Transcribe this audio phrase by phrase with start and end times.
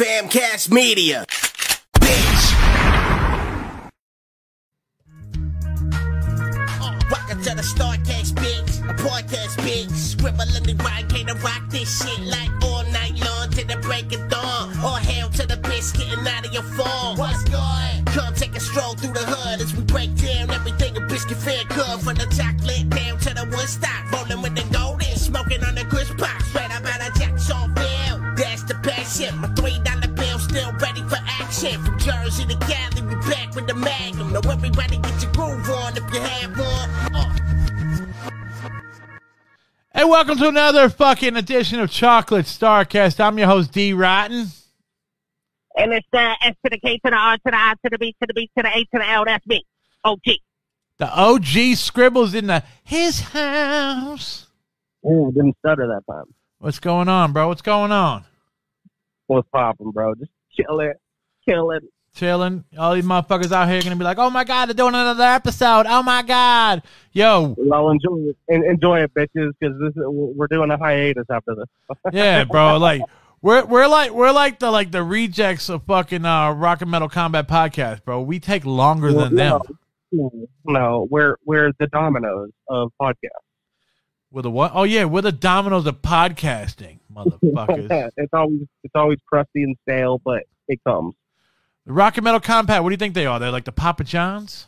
[0.00, 1.26] Famcast Media.
[1.98, 2.54] Bitch.
[6.80, 8.80] Uh, welcome to the Starcast, bitch.
[8.88, 9.90] A podcast, bitch.
[9.90, 14.10] Skribbal in the right, can't rock this shit like all night long to the break
[14.14, 14.74] of dawn.
[14.78, 17.18] All hail to the bitch getting out of your phone.
[17.18, 18.06] What's good?
[18.06, 21.64] Come take a stroll through the hood as we break down everything a can feel
[21.68, 22.00] good.
[22.00, 24.10] From the chocolate down to the Woodstock.
[24.12, 26.40] Rolling with the golden, smoking on the crisp pop.
[26.44, 28.34] Straight up out of Jacksonville.
[28.40, 29.36] That's the passion.
[29.36, 29.78] My three
[32.50, 34.32] From Jersey to Cali, we back with the Magnum.
[34.32, 37.14] Now everybody get your groove on if you have one.
[37.14, 37.36] Uh.
[39.94, 43.20] Hey, welcome to another fucking edition of Chocolate Starcast.
[43.20, 44.46] I'm your host, Dee Rotten.
[45.76, 47.98] And it's uh, S to the K to the R to the I to the
[47.98, 49.24] B to the B to the A to the L.
[49.26, 49.64] That's me.
[50.04, 50.24] OG.
[50.96, 54.46] The OG Skribbal's in the his house.
[55.04, 56.34] Yeah, I didn't stutter that time.
[56.58, 57.48] What's going on, bro?
[57.48, 58.24] What's going on?
[59.28, 60.14] What's popping, bro?
[60.16, 61.00] Just chill it,
[61.46, 61.84] kill it.
[62.14, 62.64] Chilling.
[62.76, 65.86] All these motherfuckers out here gonna be like, oh my god, they're doing another episode.
[65.88, 66.82] Oh my god.
[67.12, 71.26] Yo, Well, enjoy it, en- enjoy it, bitches, because this is, we're doing a hiatus
[71.30, 71.66] after this.
[72.12, 72.78] yeah, bro.
[72.78, 73.02] Like
[73.42, 77.08] we're we're like we're like the like the rejects of fucking uh rock and metal
[77.08, 78.20] combat podcast, bro.
[78.22, 79.60] We take longer than them.
[80.64, 83.14] No, we're we're the Domino's of podcast.
[84.32, 84.72] With a what?
[84.74, 88.10] Oh yeah, we're the Domino's of podcasting, motherfuckers.
[88.16, 91.14] it's always it's always crusty and stale, but it comes.
[91.86, 92.82] The rock and metal combat.
[92.82, 93.38] What do you think they are?
[93.38, 94.66] They're like the Papa Johns.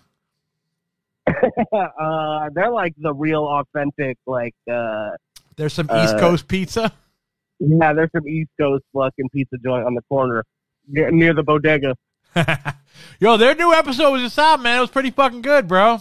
[1.27, 5.11] uh, they're like the real authentic, like uh,
[5.57, 6.93] There's some Uh, East Coast pizza.
[7.61, 10.45] yeah, there's some East Coast fucking pizza joint on the corner
[10.89, 11.95] near, near the bodega.
[13.21, 14.79] Yo, their new episode was just out, man.
[14.79, 15.99] It was pretty fucking good, bro.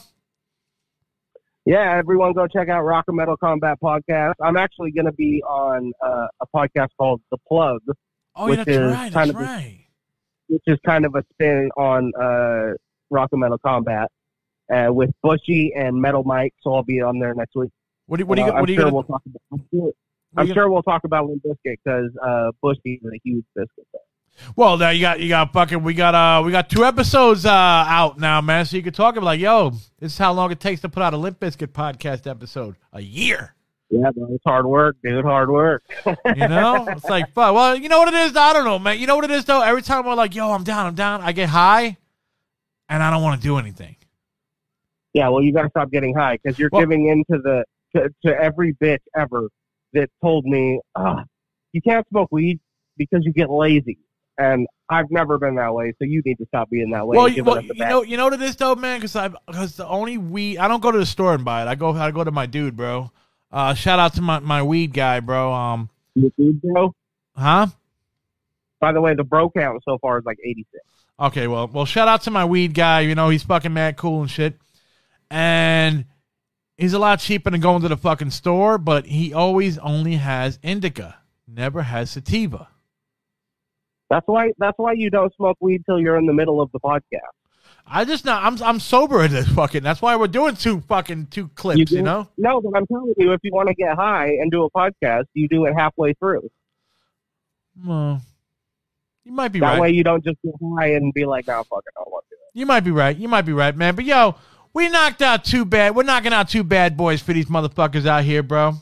[1.66, 4.34] Yeah, everyone go check out Rock and Metal Combat Podcast.
[4.44, 7.82] I'm actually going to be on uh, a podcast called The Plug,
[8.36, 9.14] Oh, Which yeah, that's is right.
[9.14, 9.81] kind That's of right.
[10.52, 12.74] Which is kind of a spin on uh,
[13.10, 14.10] Rock and Metal Combat
[14.72, 16.54] uh, with Bushy and Metal Mike.
[16.62, 17.72] So I'll be on there next week.
[18.08, 19.22] What do you, what do you, Uh, what I'm are you sure gonna, we'll talk
[19.26, 19.42] about.
[19.54, 19.92] I'm sure,
[20.36, 24.02] I'm sure we'll talk about Limp Bizkit because uh, Bushy is a huge Bizkit fan.
[24.56, 27.52] Well, now you got you got fucking we got uh we got two episodes uh
[27.52, 28.66] out now, man.
[28.66, 31.04] So you can talk about like, yo, this is how long it takes to put
[31.04, 32.76] out a Limp Bizkit podcast episode.
[32.94, 33.56] A year.
[33.92, 35.26] Yeah, bro, it's hard work, dude.
[35.26, 35.84] Hard work.
[36.06, 36.88] You know?
[36.88, 37.54] it's like fuck.
[37.54, 38.36] Well, you know what it is?
[38.38, 38.98] I don't know, man.
[39.00, 39.62] You know what it is though?
[39.62, 41.98] Every time we're like, yo, I'm down, I'm down, I get high
[42.88, 43.98] and I don't want to do anything.
[45.14, 47.66] Yeah, well, you got to stop getting high because you're Well- giving in to the
[47.96, 49.50] to, to every bitch ever
[49.92, 50.80] that told me,
[51.74, 52.62] you can't smoke weed
[52.98, 53.98] because you get lazy.
[54.38, 57.18] And I've never been that way, so you need to stop being that way.
[57.18, 57.90] well, you, well, you back.
[57.90, 59.00] know, you know what it is though, man.
[59.00, 61.68] Because I, because the only weed, I don't go to the store and buy it.
[61.68, 63.12] I go, I go to my dude, bro.
[63.52, 65.52] Uh, shout out to my, my weed guy, bro.
[65.52, 66.94] Um, dude, bro.
[67.36, 67.68] huh?
[68.80, 70.84] By the way, the bro count so far is like 86.
[71.20, 73.02] Okay, well, well, shout out to my weed guy.
[73.02, 74.56] You know, he's fucking mad cool and shit.
[75.30, 76.06] And
[76.78, 80.58] he's a lot cheaper than going to the fucking store, but he always only has
[80.64, 82.70] indica, never has sativa.
[84.10, 84.52] That's why.
[84.58, 87.32] That's why you don't smoke weed till you're in the middle of the podcast.
[87.94, 88.44] I just not.
[88.44, 89.84] I'm I'm sober at this fucking.
[89.84, 91.80] That's why we're doing two fucking two clips.
[91.80, 92.28] You, do- know.
[92.38, 95.26] No, but I'm telling you, if you want to get high and do a podcast,
[95.34, 96.50] you do it halfway through.
[97.86, 98.22] Well,
[99.26, 99.82] you might be That right.
[99.82, 102.26] way, you don't just get high and be like, "Oh, fuck it, I don't want
[102.30, 103.16] to." do it." You might be right.
[103.16, 103.96] You might be right, man.
[103.96, 104.36] But yo,
[104.74, 105.96] we knocked out two bad.
[105.96, 108.74] We're knocking out two bad boys for these motherfuckers out here, bro.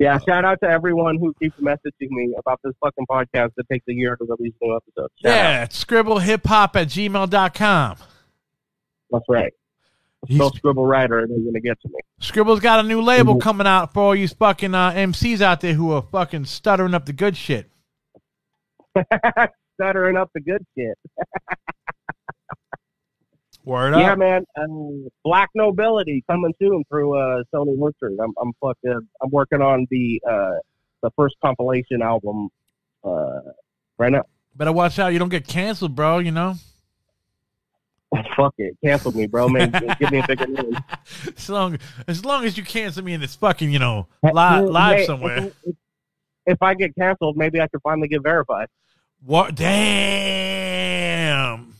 [0.00, 3.86] Yeah, shout out to everyone who keeps messaging me about this fucking podcast that takes
[3.88, 5.12] a year to release new episodes.
[5.22, 5.36] Shout out.
[5.36, 7.96] Yeah, scribble hip hop at gmail.com.
[9.10, 9.52] That's right.
[10.28, 12.00] No scribble writer, and they're gonna get to me.
[12.20, 13.42] Skribbal's got a new label Mhm.
[13.42, 17.04] coming out for all you fucking uh, MCs out there who are fucking stuttering up
[17.06, 17.70] the good shit.
[19.74, 20.96] Stuttering up the good shit.
[23.64, 24.18] Word Yeah, up.
[24.18, 24.44] man.
[24.56, 28.12] Um, Black Nobility coming soon through uh, Sony Orchard.
[28.22, 30.56] I'm I'm fucking I'm working on the uh,
[31.02, 32.50] the first compilation album
[33.02, 33.40] uh,
[33.98, 34.24] right now.
[34.54, 35.12] Better watch out.
[35.14, 36.54] You don't get canceled, bro, you know?
[38.36, 39.48] Fuck it, cancel me, bro.
[39.48, 40.76] Man, give me a bigger name.
[41.36, 44.98] As long as, long as you cancel me and it's fucking, you know, live, live
[44.98, 45.38] Hey, somewhere.
[45.38, 45.54] If,
[46.46, 48.68] if- I get canceled, maybe I could finally get verified.
[49.24, 49.56] What?
[49.56, 51.73] Damn.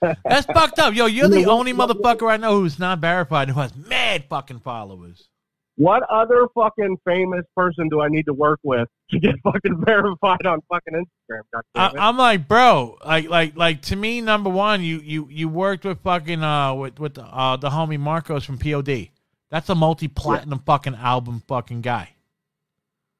[0.00, 0.94] That's fucked up.
[0.94, 5.28] Yo, you're the only motherfucker I know who's not verified who has mad fucking followers.
[5.76, 10.44] What other fucking famous person do I need to work with to get fucking verified
[10.44, 11.62] on fucking Instagram?
[11.76, 15.84] I, I'm like, bro, like, like, like to me, number one, you, you, you worked
[15.84, 19.10] with fucking, uh, with, with the, uh, the homie Marcos from POD.
[19.50, 22.10] That's a multi-platinum fucking album fucking guy.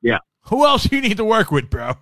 [0.02, 0.18] Yeah.
[0.46, 1.94] Who else you need to work with, bro?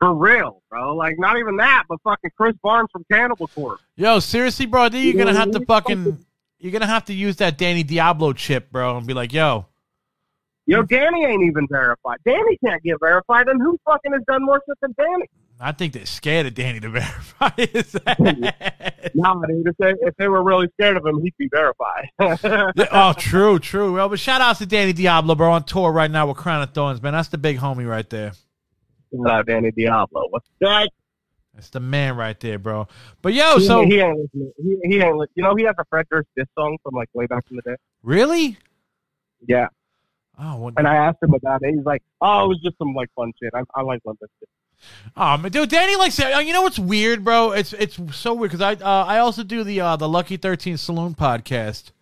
[0.00, 0.94] For real, bro.
[0.96, 3.82] Like not even that, but fucking Chris Barnes from Cannibal Corpse.
[3.96, 6.24] Yo, seriously, bro, then you're gonna have to fucking
[6.58, 9.66] you're gonna have to use that Danny Diablo chip, bro, and be like, yo,
[10.66, 12.18] Yo, Danny ain't even verified.
[12.24, 15.26] Danny can't get verified, and who fucking has done more shit than Danny?
[15.60, 18.16] I think they're scared of Danny to verify his ass.
[19.14, 19.66] Nah, dude.
[19.66, 22.08] If they, if they were really scared of him, he'd be verified.
[22.90, 23.94] Oh, true, true.
[23.94, 26.72] Well, but shout outs to Danny Diablo, bro, on tour right now with Crown of
[26.72, 27.12] Thornz, man.
[27.12, 28.32] That's the big homie right there.
[29.16, 30.26] Shout out Danny Diablo.
[30.30, 30.88] What's that?
[31.54, 32.88] That's the man right there, bro.
[33.22, 34.52] But yo, so he, he ain't listening.
[34.60, 35.16] He, he ain't.
[35.16, 37.56] li- You know, he has a Fred Durst diss song from like way back in
[37.56, 37.76] the day.
[38.02, 38.58] really?
[39.46, 39.68] Yeah,
[40.38, 41.72] Oh, what, and I asked him about it.
[41.74, 43.52] He's like, "Oh, it was just some like fun shit.
[43.54, 44.48] I, I like Limp shit."
[45.16, 46.44] oh, man, dude, Danny likes it.
[46.46, 47.52] You know what's weird, bro?
[47.52, 50.76] It's it's so weird because I uh, I also do the uh, the Lucky Thirteen
[50.76, 51.92] Saloon podcast.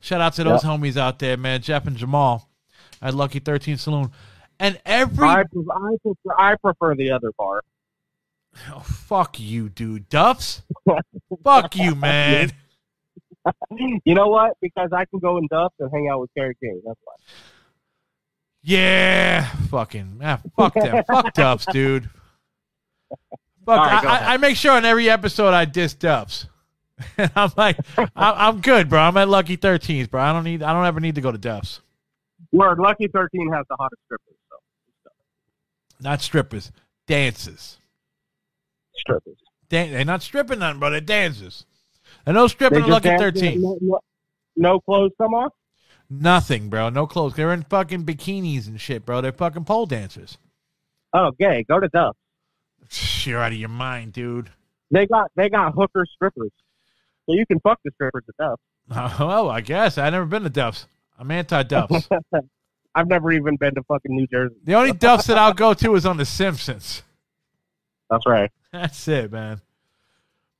[0.00, 2.48] Shout out to those homies out there, man, Jeff and Jamal
[3.00, 4.10] at Lucky Thirteen Saloon.
[4.58, 7.62] And every I, pref- I prefer I prefer the other bar.
[8.72, 10.62] oh, fuck you, dude, Duffs.
[11.44, 12.52] fuck you, man.
[14.04, 14.52] You know what?
[14.60, 16.80] Because I can go in Duffs and hang out with Kerry King.
[16.84, 17.14] That's why.
[18.62, 22.10] Yeah, fucking, ah, fuck them, fuck Duffs, dude.
[23.64, 26.46] Fuck, right, I, I, I make sure on every episode I diss Duffs.
[27.18, 29.00] and I'm like, I, I'm good, bro.
[29.00, 30.20] I'm at Lucky 13s, bro.
[30.20, 31.80] I don't need, I don't ever need to go to Duffs.
[32.52, 34.35] Word, Lucky Thirteen has the hottest strippers.
[36.00, 36.70] Not strippers,
[37.06, 37.78] dances.
[38.94, 39.36] strippers.
[39.68, 40.90] Dan- they're not stripping nothing, bro.
[40.90, 41.64] They're dancers.
[42.24, 43.62] And no stripping at just Lucky dance- 13.
[43.62, 44.00] No, no,
[44.56, 45.52] no clothes come off.
[46.08, 46.88] Nothing, bro.
[46.88, 47.34] No clothes.
[47.34, 49.20] They're in fucking bikinis and shit, bro.
[49.20, 50.38] They're fucking pole dancers.
[51.12, 51.64] Oh, gay.
[51.68, 53.26] Go to Duffs.
[53.26, 54.50] You're out of your mind, dude.
[54.92, 56.52] They got they got hooker strippers,
[57.26, 58.62] so you can fuck the strippers at Duffs.
[58.88, 59.16] well,
[59.46, 59.98] oh, I guess.
[59.98, 60.86] I've never been to Duffs.
[61.18, 62.08] I'm anti Duffs.
[62.96, 64.56] I've never even been to fucking New Jersey.
[64.64, 67.02] the only Duffs that I'll go to is on The Simpsons.
[68.08, 68.50] That's right.
[68.72, 69.60] That's it, man.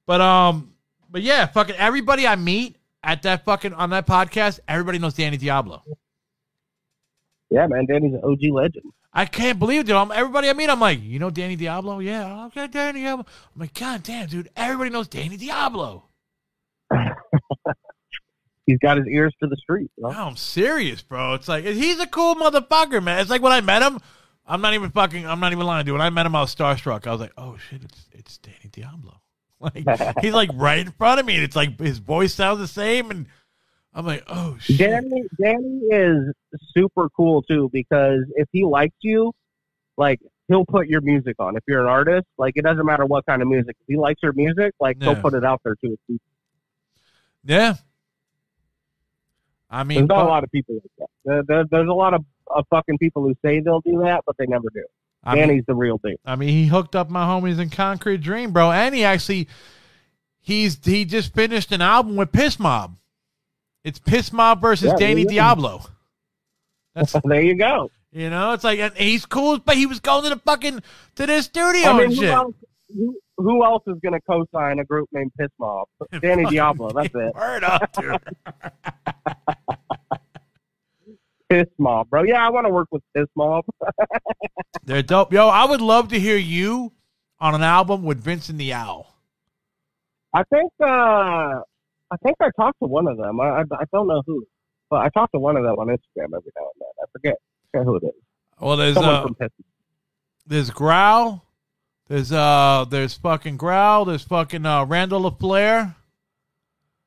[0.04, 0.74] But um,
[1.10, 5.38] but yeah, fucking everybody I meet at that fucking on that podcast, everybody knows Danny
[5.38, 5.82] Diablo.
[7.50, 7.86] Yeah, man.
[7.86, 8.92] Danny's an OG legend.
[9.14, 9.96] I can't believe it, dude.
[9.96, 12.00] I'm, everybody I meet, I'm like, you know Danny Diablo?
[12.00, 13.24] Yeah, okay, Danny Diablo.
[13.54, 16.04] I'm like, God damn, dude, everybody knows Danny Diablo.
[18.66, 19.90] He's got his ears to the street.
[19.96, 20.10] You know?
[20.10, 21.34] No, I'm serious, bro.
[21.34, 23.20] It's like he's a cool motherfucker, man.
[23.20, 24.00] It's like when I met him,
[24.44, 25.26] I'm not even fucking.
[25.26, 25.92] I'm not even lying, dude.
[25.92, 27.06] When I met him, I was starstruck.
[27.06, 29.14] I was like, oh shit, it's it's Danny Diablo.
[29.58, 29.86] Like
[30.20, 33.10] he's like right in front of me, and it's like his voice sounds the same,
[33.10, 33.26] and
[33.94, 34.76] I'm like, oh shit.
[34.78, 36.34] Danny Danny is
[36.76, 39.32] super cool too because if he likes you,
[39.96, 41.56] like he'll put your music on.
[41.56, 43.76] If you're an artist, like it doesn't matter what kind of music.
[43.80, 45.14] If he likes your music, like Yeah.
[45.14, 45.96] he'll put it out there too.
[47.42, 47.76] Yeah.
[49.70, 51.06] I mean, There's not a lot of people like that.
[51.24, 54.36] There, there, there's a lot of, of fucking people who say they'll do that, but
[54.38, 54.84] they never do.
[55.24, 56.16] I mean, Danny's the real deal.
[56.24, 59.48] I mean, he hooked up my homies in Concrete Dream, bro, and he actually
[60.40, 62.96] he's he just finished an album with Piss Mob.
[63.82, 65.24] It's Piss Mob versus Yeah, Danny.
[65.24, 65.82] Diablo.
[66.94, 67.90] That's there you go.
[68.12, 70.80] you know, it's like and he's cool, but he was going to the fucking
[71.16, 72.30] to the studio I mean, and who shit.
[72.30, 72.54] else,
[72.94, 75.88] who, who else is going to co-sign a group named Piss Mob?
[76.20, 76.90] Danny Diablo.
[76.90, 77.14] That's it.
[77.34, 78.20] Word up, dude.
[81.48, 82.24] Piss Mob, bro.
[82.24, 83.64] Yeah, I want to work with Piss Mob.
[84.84, 85.48] They're dope, yo.
[85.48, 86.92] I would love to hear you
[87.38, 89.14] on an album with Vincent the Owl.
[90.34, 91.60] I think uh,
[92.10, 93.40] I think I talked to one of them.
[93.40, 94.44] I, I, I don't know who,
[94.90, 96.88] but I talked to one of them on Instagram every now and then.
[97.00, 98.22] I forget, I forget who it is.
[98.60, 99.50] Well, there's uh, from Piss.
[100.46, 101.45] there's Growl,
[102.08, 105.94] there's uh, there's fucking Growl, there's fucking uh, Randall LaFleur.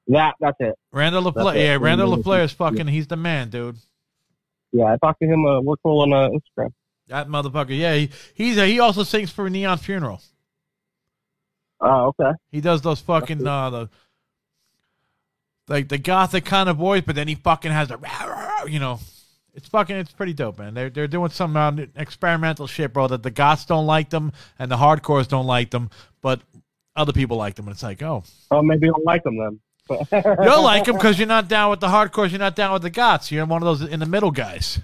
[0.07, 0.75] Yeah, that's it.
[0.91, 1.57] Randall it.
[1.57, 2.23] yeah, Randall Mhm.
[2.23, 2.87] LaFleur is fucking.
[2.87, 3.77] He's the man, dude.
[4.71, 5.45] Yeah, I talked to him.
[5.45, 6.71] Uh, we're cool on uh, Instagram.
[7.07, 7.95] That motherfucker, yeah.
[7.95, 10.21] He he's a, he also sings for Neon Funeral.
[11.81, 12.31] Oh, okay.
[12.51, 13.89] He does those fucking uh the
[15.67, 17.97] like the gothic kind of voice, but then he fucking has the
[18.67, 18.99] you know.
[19.59, 19.93] It's fucking.
[19.97, 20.73] It's pretty dope, man.
[20.73, 23.07] They're they're doing some uh, experimental shit, bro.
[23.09, 25.89] That the goths don't like them and the hardcores don't like them,
[26.21, 26.39] but
[26.95, 27.67] other people like them.
[27.67, 29.59] And it's like, oh, Oh, maybe I'll like them then.
[30.41, 32.29] you'll like them because you're not down with the hardcores.
[32.29, 33.33] You're not down with the goths.
[33.33, 34.79] You're one of those in the middle guys.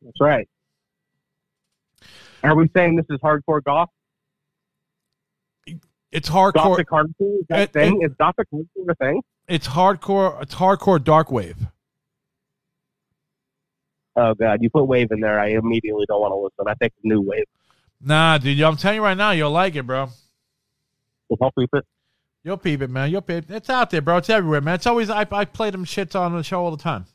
[0.00, 0.48] That's right.
[2.44, 3.88] Are we saying this is hardcore goth?
[6.12, 6.54] It's hardcore.
[6.54, 7.40] Gothic hardcore?
[7.40, 8.02] Is that It- thing?
[8.02, 9.22] is gothic hardcore a thing?
[9.48, 10.40] It's hardcore.
[10.40, 11.66] It's hardcore dark wave.
[14.18, 16.68] Oh god, you put wave in there, I immediately don't want to listen.
[16.68, 17.44] I think new wave.
[18.00, 18.60] Nah, dude.
[18.60, 20.08] I'm telling you right now, you'll like it, bro.
[21.40, 21.84] I'll keep it.
[22.42, 23.10] You'll peep it, man.
[23.10, 23.48] You'll peep.
[23.48, 23.54] It.
[23.54, 24.16] It's out there, bro.
[24.16, 24.74] It's everywhere, man.
[24.74, 27.06] It's always I I play them shits on the show all the time.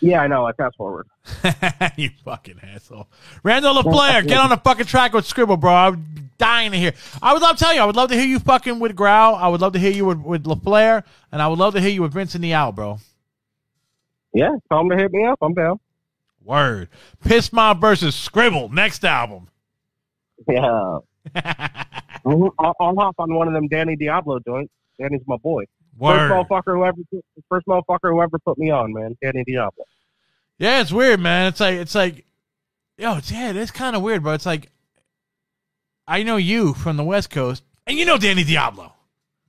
[0.00, 0.44] Yeah, I know.
[0.44, 1.06] I fast forward.
[1.96, 3.08] you fucking asshole.
[3.42, 5.72] Randall LaFleur, get on the fucking track with Skribbal, bro.
[5.72, 6.92] I'm dying to hear.
[7.22, 9.34] I would love to tell you, I would love to hear you fucking with Growl.
[9.34, 11.90] I would love to hear you with, with LaFleur, and I would love to hear
[11.90, 12.98] you with Vincent the Owl, bro.
[14.34, 15.38] Yeah, tell them to hit me up.
[15.40, 15.78] I'm down.
[16.44, 16.88] Word.
[17.24, 19.48] Piss Mob versus Skribbal, next album.
[20.48, 20.98] Yeah.
[22.26, 24.72] I'll, I'll hop on one of them Danny Diablo joints.
[24.98, 25.64] Danny's my boy.
[25.96, 26.28] Word.
[26.28, 29.16] First motherfucker who ever put- first motherfucker who ever put me on, man.
[29.22, 29.84] Danny Diablo.
[30.58, 31.46] Yeah, it's weird, man.
[31.48, 32.24] It's like it's like,
[32.98, 34.70] yo, it's yeah, it's kind of weird, but it's like,
[36.06, 38.92] I know you from the West Coast, and you know Danny Diablo.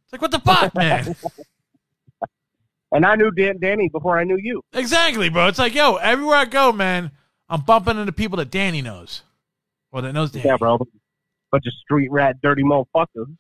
[0.04, 1.16] It's like what the fuck, man?
[2.96, 4.62] And I knew Dan- Danny before I knew you.
[4.72, 5.48] exactly, bro.
[5.48, 7.12] It's like, yo, everywhere I go, man,
[7.50, 9.24] I'm bumping into people that Danny knows,
[9.92, 10.46] or that knows Danny.
[10.46, 10.78] Yeah, bro.
[10.78, 13.36] Bunch of street rat, dirty motherfuckers.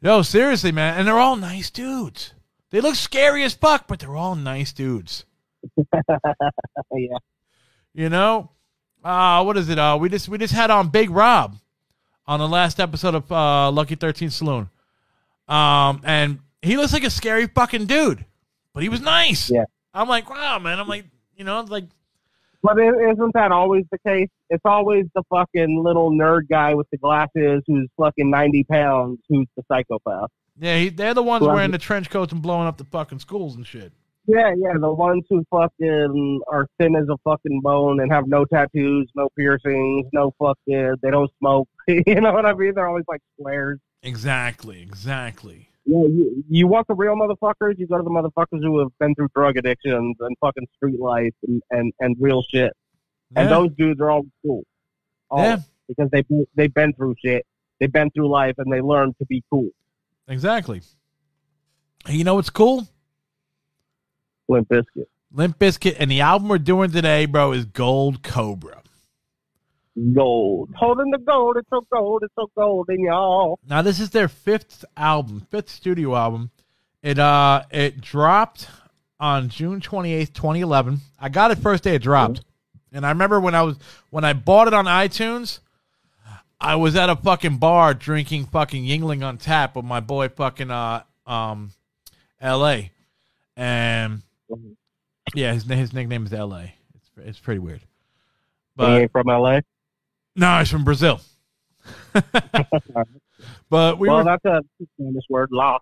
[0.00, 2.32] Yo, seriously, man, and they're all nice dudes.
[2.70, 5.24] They look scary as fuck, but they're all nice dudes.
[5.76, 7.18] yeah.
[7.94, 8.50] You know,
[9.04, 9.78] uh, what is it?
[9.78, 11.56] Uh, we just we just had on Big Rob
[12.26, 14.68] on the last episode of uh, Lucky Thirteen Saloon,
[15.46, 18.24] um, and he looks like a scary fucking dude,
[18.78, 19.50] but he was nice.
[19.50, 19.64] Yeah.
[19.92, 20.78] I'm like, wow, man.
[20.78, 21.04] I'm like,
[21.36, 21.86] you know, like,
[22.62, 24.28] But isn't that always the case?
[24.50, 29.48] It's always the fucking little nerd guy with the glasses who's fucking 90 pounds who's
[29.56, 30.30] the psychopath.
[30.60, 33.56] yeah, he, they're the ones wearing the trench coats and blowing up the fucking schools
[33.56, 33.92] and shit.
[34.28, 38.44] Yeah, yeah, the ones who fucking are thin as a fucking bone and have no
[38.44, 41.68] tattoos, no piercings, no fucking, they don't smoke.
[41.88, 42.74] you know what I mean?
[42.76, 43.80] They're always like squares.
[44.04, 45.67] Exactly, exactly.
[45.90, 47.78] Yeah, you, you want the real motherfuckers?
[47.78, 51.32] You go to the motherfuckers who have been through drug addictions and fucking street life
[51.46, 52.74] and, and, and real shit.
[53.34, 54.64] And those dudes are all cool.
[55.30, 55.46] Always.
[55.46, 55.56] Yeah.
[55.88, 57.46] Because they, they've been through shit.
[57.80, 59.70] They've been through life and they learn to be cool.
[60.28, 60.82] exactly.
[62.06, 62.86] You know what's cool?
[64.46, 65.06] Limp Bizkit.
[65.32, 68.82] Limp Bizkit, and the album we're doing today, bro, is Gold Cobra.
[70.14, 70.70] Gold.
[70.76, 71.56] Holding the gold.
[71.56, 72.22] It's so gold.
[72.22, 73.58] It's so golden, y'all.
[73.68, 76.50] Now this is their fifth album, fifth studio album.
[77.02, 78.68] It uh it dropped
[79.18, 81.00] on June twenty eighth, twenty eleven.
[81.18, 82.42] I got it first day it dropped,
[82.92, 83.76] and I remember when I was
[84.10, 85.60] when I bought it on iTunes.
[86.60, 90.70] I was at a fucking bar drinking fucking Yuengling on tap with my boy fucking
[90.70, 91.72] uh um
[92.40, 92.92] L.A.
[93.56, 94.22] and
[95.34, 96.74] yeah, his his nickname is L.A.
[96.94, 97.80] It's it's pretty weird,
[98.76, 99.60] but from LA.
[100.38, 101.20] No, he's from Brazil.
[103.70, 104.62] but we well, were that's a
[104.94, 105.78] Spanish word, law.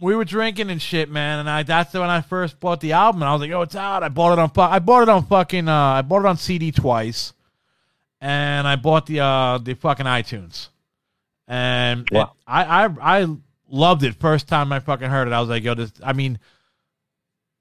[0.00, 3.22] we were drinking and shit, man, and I that's when I first bought the album,
[3.22, 5.24] and I was like, "Oh, it's out!" I bought it on I bought it on
[5.26, 7.32] fucking uh, I bought it on CD twice,
[8.20, 10.68] and I bought the uh the fucking iTunes,
[11.48, 12.32] and Wow.
[12.46, 13.26] I I I
[13.68, 15.32] loved it first time I fucking heard it.
[15.32, 16.38] I was like, "Yo, this." I mean,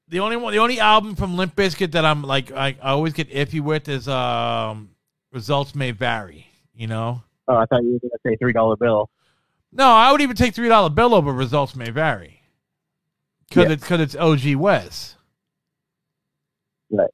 [0.07, 3.13] the only one, the only album from Limp Bizkit that I'm like I, I always
[3.13, 4.89] get iffy with is um
[5.35, 7.21] Results May Vary, you know.
[7.49, 9.09] Oh, I thought you were going to say three dollar bill.
[9.73, 12.39] No, I would even take three dollar bill over results may vary.
[13.51, 13.71] Cause Yeah.
[13.73, 15.17] it's cause it's OG Wes.
[16.89, 17.09] Right.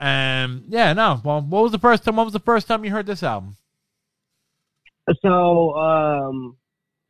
[0.00, 1.20] And yeah, no.
[1.22, 2.16] Well, what was the first time?
[2.16, 3.56] What was the first time you heard this album?
[5.22, 6.56] So, um,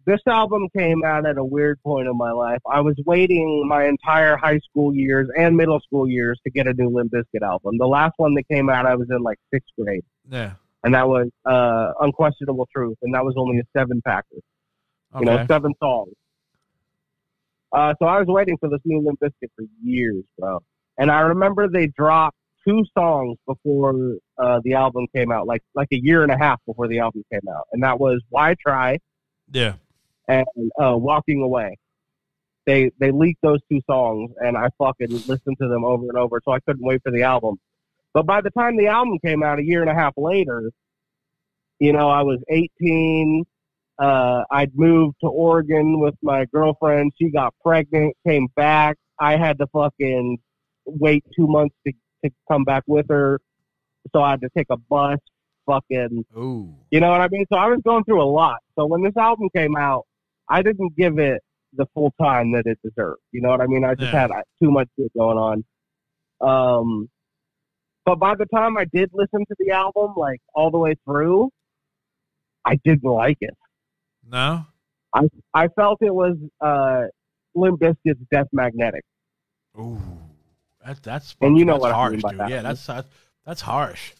[0.06, 2.60] this album came out at a weird point in my life.
[2.70, 6.74] I was waiting my entire high school years and middle school years to get a
[6.74, 7.78] new Limp Bizkit album.
[7.78, 10.52] The last one that came out, I was in like sixth grade, Yeah.
[10.84, 14.36] and that was uh, Unquestionable Truth, and that was only a seven packer.
[15.14, 15.24] Okay.
[15.24, 16.12] you know, seven songs.
[17.72, 20.60] Uh, so I was waiting for this new Limp Bizkit for years, bro.
[20.98, 25.88] And I remember they dropped two songs before uh, the album came out, like like
[25.92, 28.98] a year and a half before the album came out, and that was "Why Try"
[29.52, 29.74] yeah.
[30.28, 30.46] and
[30.80, 31.76] uh, "Walking Away."
[32.64, 36.40] They they leaked those two songs, and I fucking listened to them over and over,
[36.44, 37.58] so I couldn't wait for the album.
[38.16, 40.72] But by the time the album came out, a year and a half later,
[41.78, 43.44] you know, I was 18
[43.98, 47.12] uh, I'd moved to Oregon with my girlfriend.
[47.20, 48.96] She got pregnant, came back.
[49.20, 50.38] I had to fucking
[50.86, 51.92] wait two months to,
[52.24, 53.38] to come back with her.
[54.14, 55.18] So I had to take a bus,
[55.66, 56.74] fucking, Ooh.
[56.90, 57.44] you know what I mean?
[57.52, 58.60] So I was going through a lot.
[58.78, 60.06] So when this album came out,
[60.48, 61.42] I didn't give it
[61.74, 63.20] the full time that it deserved.
[63.32, 63.84] You know what I mean?
[63.84, 64.22] I just Yeah.
[64.22, 65.64] had uh, too much shit going on.
[66.40, 67.10] Um,
[68.06, 71.50] but by the time I did listen to the album, like all the way through,
[72.64, 73.54] I didn't like it.
[74.30, 74.64] No.
[75.12, 77.04] I I felt it was uh,
[77.54, 79.02] Limp Bizkit's Death Magnetic.
[79.78, 80.00] Ooh.
[80.84, 82.40] That that's And you know that's what I harsh, mean by dude.
[82.40, 83.08] that, Yeah, that's that's,
[83.44, 84.12] that's harsh.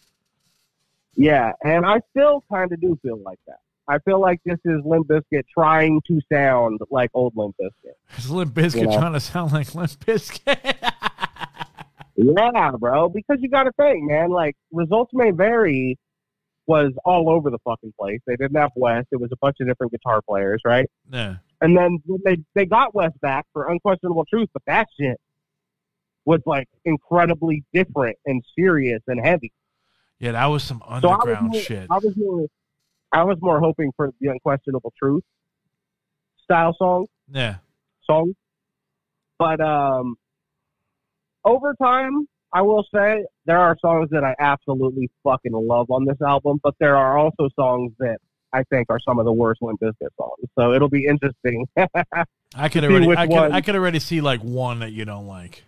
[1.15, 3.57] Yeah, and I still kind of do feel like that.
[3.87, 7.93] I feel like this is Limp Bizkit trying to sound like old Limp Bizkit.
[8.17, 8.97] It's Limp Bizkit You know.
[8.97, 10.91] trying to sound like Limp Bizkit.
[12.17, 13.09] Yeah, bro.
[13.09, 14.29] Because you got to think, man.
[14.31, 15.97] Like results may vary
[16.65, 18.19] was all over the fucking place.
[18.27, 19.05] They didn't have Wes.
[19.11, 20.89] It was a bunch of different guitar players, right?
[21.11, 21.35] Yeah.
[21.61, 25.19] And then they they got Wes back for Unquestionable Truth, but that shit
[26.25, 29.53] was like incredibly different and serious and heavy.
[30.19, 31.87] Yeah, that was some So I was underground more, shit.
[31.89, 32.47] I was more,
[33.13, 35.23] I was more hoping for the Unquestionable Truth
[36.43, 37.57] style song Yeah.
[38.05, 38.33] song.
[39.39, 40.17] But um,
[41.47, 46.21] over time, I will say there are songs that I absolutely fucking love on this
[46.21, 48.17] album, but there are also songs that
[48.53, 50.49] I think are some of the worst Limp Bizkit songs.
[50.57, 51.65] So it'll be interesting.
[52.55, 53.51] I could already I could.
[53.51, 55.63] I could already see like one that you don't like.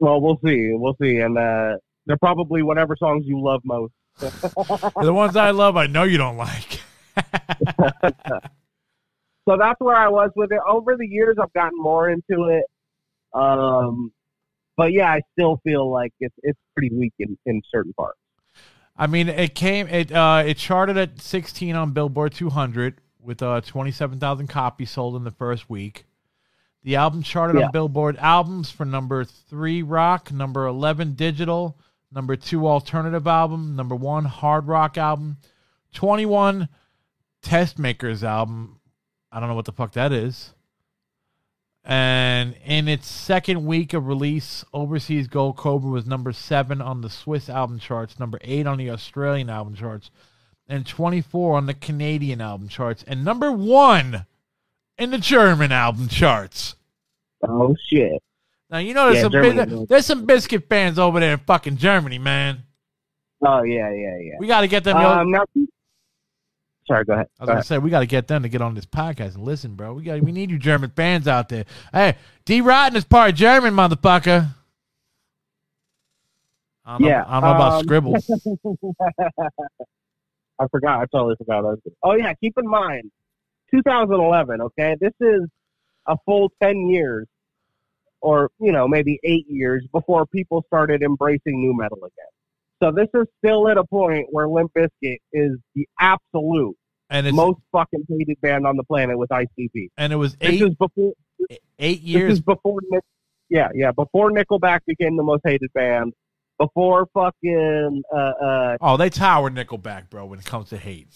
[0.00, 0.72] well, we'll see.
[0.72, 1.18] We'll see.
[1.18, 3.92] And uh, they're probably whatever songs you love most.
[4.18, 6.80] the ones I love I know you don't like.
[9.46, 10.60] So that's where I was with it.
[10.66, 12.64] Over the years, I've gotten more into it.
[13.34, 14.12] Um,
[14.76, 18.18] but yeah, I still feel like it's it's pretty weak in, in certain parts.
[18.96, 23.60] I mean, it came it uh it charted at 16 on Billboard 200 with uh
[23.60, 26.04] 27,000 copies sold in the first week.
[26.82, 27.66] The album charted Yeah.
[27.66, 31.78] on Billboard albums for number 3 rock, number 11 digital,
[32.12, 35.38] number 2 alternative album, number 1 hard rock album,
[35.94, 36.68] 21
[37.42, 38.78] test makers album.
[39.32, 40.53] I don't know what the fuck that is.
[41.84, 47.10] And in its second week of release, Overseas Gold Cobra was number seven on the
[47.10, 50.10] Swiss album charts, number eight on the Australian album charts,
[50.66, 54.24] and 24 on the Canadian album charts, and number one
[54.96, 56.76] in the German album charts.
[57.46, 58.22] Oh shit!
[58.70, 59.86] Now you know there's Yeah, some Germany.
[59.86, 62.62] there's some Bizkit fans over there in fucking Germany, man.
[63.46, 64.34] Oh yeah, yeah, yeah.
[64.38, 64.96] We got to get them.
[64.96, 65.34] Um,
[66.86, 67.26] sorry, go ahead.
[67.38, 67.66] I was Go gonna ahead.
[67.66, 69.94] say we got to get them to get on this podcast and listen, bro.
[69.94, 71.64] We got we need you German fans out there.
[71.92, 74.48] Hey, Dee Rotten is part German, motherfucker.
[76.86, 78.30] I don't know, Yeah, I don't know about um, scribbles.
[80.60, 81.00] I forgot.
[81.00, 81.64] I totally forgot.
[82.02, 83.10] Oh yeah, keep in mind,
[83.74, 84.60] 2011.
[84.60, 85.42] Okay, this is
[86.06, 87.26] a full 10 years,
[88.20, 92.33] or you know maybe eight years before people started embracing nu metal again.
[92.82, 96.76] So this is still at a point where Limp Bizkit is the absolute
[97.10, 99.88] and it's most fucking hated band on the planet with ICP.
[99.96, 100.58] and it was eight.
[100.60, 101.12] This is before.
[101.78, 102.30] eight years.
[102.30, 102.80] This is before.
[102.90, 103.04] Nick-
[103.48, 103.92] Yeah, yeah.
[103.92, 106.12] Before Nickelback became the most hated band.
[106.58, 110.26] Before fucking uh, uh, Oh, they tower Nickelback, bro.
[110.26, 111.08] When it comes to hate,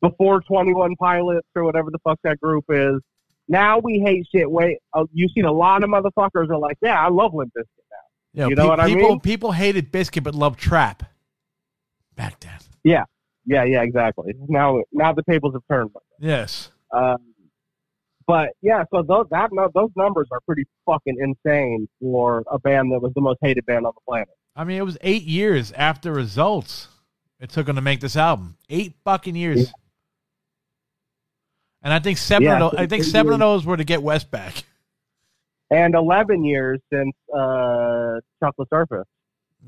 [0.00, 3.00] before 21 Pilots or whatever the fuck that group is.
[3.48, 4.50] Now we hate shit.
[4.50, 7.85] Wait, uh, you seen a lot of motherfuckers are like, yeah, I love Limp Bizkit
[8.36, 8.48] now.
[8.48, 9.20] You know what I people mean?
[9.20, 11.02] people hated Bizkit but loved Trap
[12.14, 12.52] back then.
[12.84, 13.04] Yeah,
[13.46, 14.34] yeah, yeah, exactly.
[14.48, 15.90] Now, now the tables have turned.
[16.20, 17.16] Yes, Um,
[18.26, 23.00] but yeah, so those that those numbers are pretty fucking insane for a band that
[23.00, 24.28] was the most hated band on the planet.
[24.54, 26.88] I mean it was eight years after results.
[27.38, 28.56] It took them to make this album.
[28.70, 29.58] Eight fucking years.
[29.66, 29.72] Yeah.
[31.82, 34.02] And I think seven Yeah, of those, I think seven of those were to get
[34.02, 34.64] Wes back.
[35.70, 39.06] And 11 years since uh, Chocolate Starfish.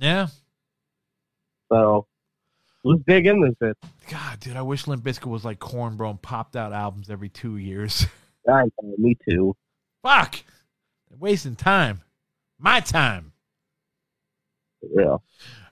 [0.01, 0.29] Yeah.
[1.71, 2.07] So
[2.85, 3.77] let's dig in this bit.
[4.09, 7.29] God, dude, I wish Limp Bizkit was like Korn, bro, and popped out albums every
[7.29, 8.07] two years.
[8.49, 9.57] I know, me too.
[10.03, 10.37] Fuck.
[11.09, 12.03] They're wasting time.
[12.59, 13.33] My time.
[14.81, 15.09] For real.
[15.09, 15.23] All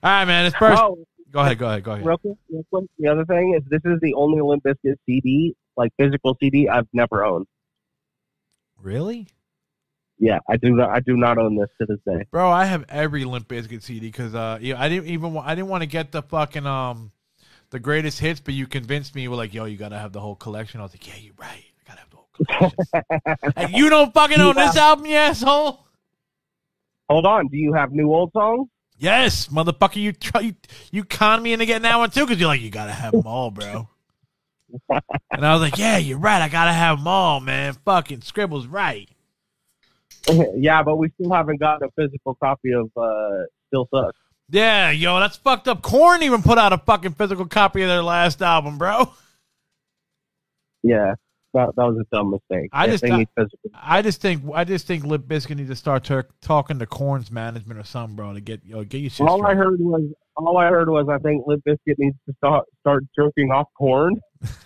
[0.03, 0.45] right, man.
[0.45, 0.81] It's first.
[0.81, 0.97] Oh,
[1.31, 1.57] Go ahead.
[1.57, 1.83] Go ahead.
[1.83, 2.05] Go ahead.
[2.05, 2.85] real quick, real quick.
[2.99, 6.87] The other thing is this is the only Limp Bizkit CD, like physical CD, I've
[6.93, 7.47] never owned.
[8.81, 9.27] Really?
[10.19, 10.89] Yeah, I do not.
[10.89, 12.25] I do not own this to this day.
[12.31, 15.53] Bro, I have every Limp Bizkit CD because uh, yeah, I didn't even wa- I
[15.53, 17.11] didn't want to get the fucking um,
[17.69, 19.23] the greatest hits, but you convinced me.
[19.23, 20.79] You were like, yo, you gotta have the whole collection.
[20.79, 21.63] I was like, yeah, you're right.
[21.63, 22.73] I gotta have the whole
[23.21, 23.53] collection.
[23.55, 25.85] and you don't fucking own this album, you asshole.
[27.09, 27.47] Hold on.
[27.47, 28.67] Do you have new old songs?
[28.99, 30.55] Yes, motherfucker, you try, you,
[30.91, 33.27] you con me into getting that one too because you're like, you gotta have them
[33.27, 33.87] all, bro.
[34.89, 36.41] and I was like, yeah, you're right.
[36.41, 37.75] I gotta have them all, man.
[37.85, 39.07] Fucking Skribbal's right.
[40.55, 44.17] yeah, but we still haven't gotten a physical copy of uh, Still Sucks.
[44.49, 45.81] Yeah, yo, that's fucked up.
[45.81, 49.11] Korn even put out a fucking physical copy of their last album, bro.
[50.83, 51.15] Yeah,
[51.53, 52.69] that, that was a dumb mistake.
[52.71, 53.71] I Yeah, just physical.
[53.73, 57.29] I just think I just think Limp Bizkit needs to start tur- talking to Korn's
[57.29, 60.03] management or something, bro, to get yo get your shit All I heard was
[60.37, 64.21] all I heard was I think Limp Bizkit needs to start start jerking off Korn.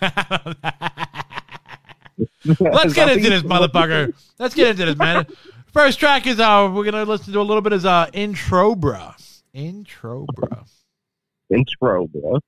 [2.60, 4.14] Let's get into this, motherfucker.
[4.38, 5.26] Let's get into this, man.
[5.72, 9.14] First track is uh we're gonna listen to a little bit is uh intro, bruh.
[9.54, 10.68] Intro, bruh.
[11.50, 12.40] Intro, bro.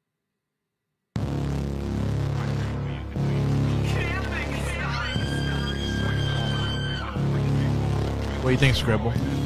[8.40, 9.43] What do you think, Skribbal?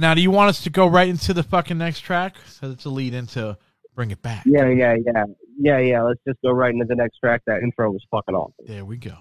[0.00, 2.36] Now, do you want us to go right into the fucking next track?
[2.46, 3.58] So it's a lead into
[3.94, 4.44] Bring It Back.
[4.46, 5.24] Yeah, yeah, yeah,
[5.58, 6.02] yeah, yeah.
[6.02, 7.42] Let's just go right into the next track.
[7.46, 8.54] That intro was fucking awesome.
[8.66, 9.18] There we go.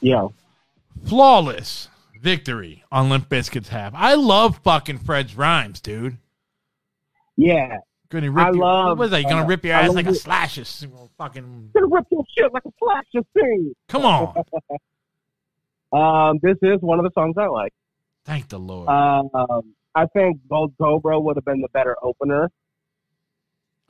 [0.00, 0.32] Yo,
[1.06, 1.88] Flawless
[2.20, 3.92] victory on Limp Bizkit's half.
[3.94, 6.16] I love fucking Fred's rhymes, dude.
[7.36, 7.78] yeah.
[8.08, 9.22] Gonna rip I your, love- What was that?
[9.22, 10.14] You gonna uh, rip your ass like a it.
[10.14, 10.64] slasher?
[11.18, 13.74] Fucking Gonna rip your shit like a slasher thing.
[13.88, 14.34] come on!
[15.92, 17.72] Um, this is one of the songs I like.
[18.24, 18.88] Thank the Lord.
[18.88, 19.30] Um,
[19.94, 22.50] I think Gold Cobra would have been the better opener,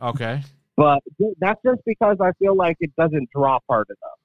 [0.01, 0.43] okay.
[0.77, 1.01] but
[1.41, 4.19] that's just because I feel like it doesn't drop hard enough.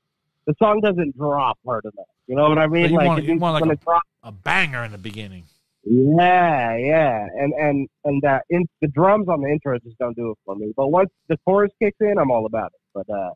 [0.47, 2.07] The song doesn't drop hard enough.
[2.27, 2.89] You know what I mean?
[2.89, 4.27] you like want- you want like a-.
[4.27, 5.43] A banger in the beginning.
[5.83, 10.29] Yeah, yeah, and and and that in, the drums on the intro just don't do
[10.29, 10.73] it for me.
[10.77, 12.81] But once the chorus kicks in, I'm all about it.
[12.93, 13.31] But uh,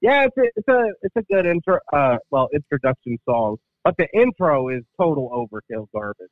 [0.00, 1.78] yeah, it's a it's a it's a good intro.
[1.92, 3.58] Uh, well, introduction song.
[3.84, 6.28] But the intro is total overkill garbage.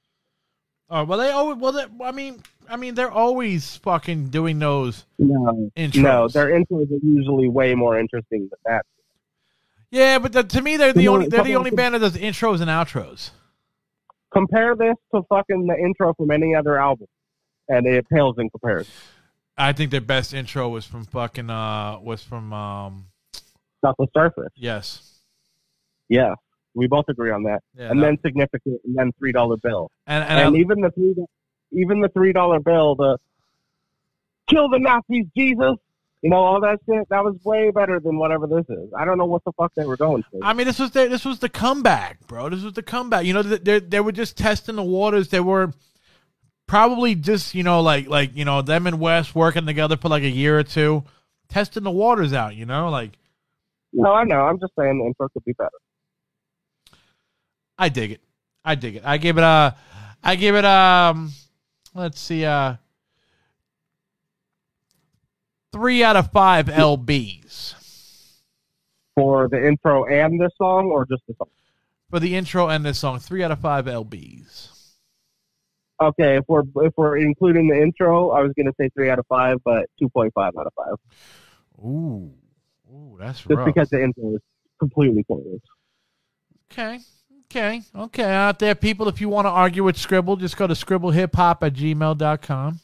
[0.88, 1.72] Oh well, they always well.
[1.72, 6.02] They, I mean, I mean, they're always fucking doing those No, intros.
[6.02, 8.86] no, their intros are usually way more interesting than that.
[9.90, 11.98] Yeah, but the, to me, they're the You know, only they're the only band that
[12.00, 13.30] does intros and outros.
[14.32, 17.08] Compare this to fucking the intro from any other album,
[17.68, 18.92] and it pales in comparison.
[19.58, 23.06] I think their best intro was from fucking uh was from um
[23.82, 24.52] the Starfish.
[24.56, 25.18] yes
[26.08, 26.34] Yeah,
[26.74, 27.60] we both agree on that.
[27.74, 29.90] yeah and that- then significant, and then three dollar bill.
[30.06, 31.14] and And, and, I- even the three,
[31.72, 33.18] even the three dollar bill, the
[34.48, 35.74] kill the Nazis, Jesus.
[36.22, 37.08] You know all that shit.
[37.08, 38.90] That was way better than whatever this is.
[38.98, 40.40] I don't know what the fuck they were going for.
[40.42, 42.50] I mean, this was the this was the comeback, bro.
[42.50, 43.24] This was the comeback.
[43.24, 45.28] You know, they they- they were just testing the waters.
[45.28, 45.72] They were
[46.66, 50.22] probably just you know like like you know them and Wes working together for like
[50.22, 51.04] a year or two,
[51.48, 52.54] testing the waters out.
[52.54, 53.12] You know, like
[53.94, 54.42] no, I know.
[54.42, 55.70] I'm just saying the intro could be better.
[57.78, 58.20] I dig it.
[58.62, 59.02] I dig it.
[59.06, 59.74] I give it a.
[60.22, 61.32] I give it um.
[61.94, 62.44] Let's see.
[62.44, 62.74] Uh.
[65.72, 67.74] Three out of five lbs
[69.14, 71.48] For the intro and this song, or just the song.
[72.10, 73.18] for the intro and this song.
[73.20, 74.68] Three out of five lbs.
[76.02, 79.26] Okay, if we're if we're including the intro, I was gonna say three out of
[79.26, 80.94] five, but two point five out of five,
[81.84, 82.32] Ooh,
[82.92, 83.66] ooh, that's just rough.
[83.66, 84.40] because the intro is
[84.78, 85.60] completely pointless.
[86.72, 86.98] Okay.
[87.52, 87.82] Okay.
[87.94, 88.24] Okay.
[88.32, 91.74] Out there, people, if you want to argue with Skribbal, just go to scribblehiphop at
[91.74, 92.80] gmail.com.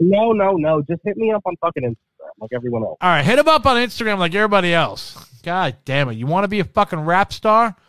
[0.00, 0.80] No, no, no.
[0.82, 1.96] Just hit me up on fucking Instagram
[2.40, 2.98] like everyone else.
[3.00, 3.24] All right.
[3.24, 5.16] Hit him up on Instagram like everybody else.
[5.42, 6.14] God damn it.
[6.14, 7.76] You want to be a fucking rap star?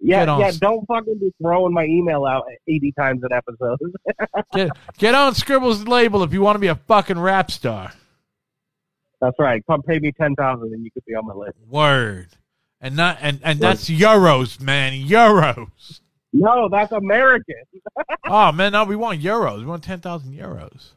[0.00, 0.52] Yeah, yeah.
[0.58, 3.78] Don't fucking be throwing my email out eighty times an episode.
[4.54, 7.92] Get, get on Skribbal's label if you want to be a fucking rap star.
[9.20, 9.62] That's right.
[9.66, 11.56] Come pay me ten thousand, and you could be on my list.
[11.68, 12.28] Word.
[12.80, 16.00] and not and and that's euros, man, euros.
[16.32, 17.56] No, that's American.
[18.24, 19.58] oh man, no, we want euros.
[19.58, 20.90] We want ten thousand euros.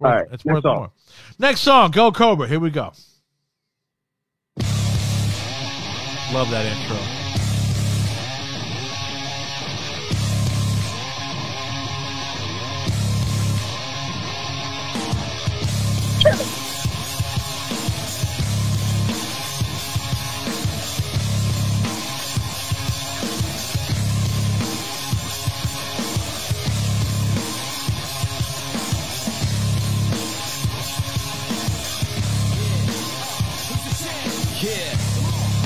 [0.00, 0.76] Worth, All right, that's next worth song.
[0.76, 0.90] more.
[1.38, 2.48] Next song, Gold Cobra.
[2.48, 2.92] Here we go.
[6.32, 7.19] Love that intro.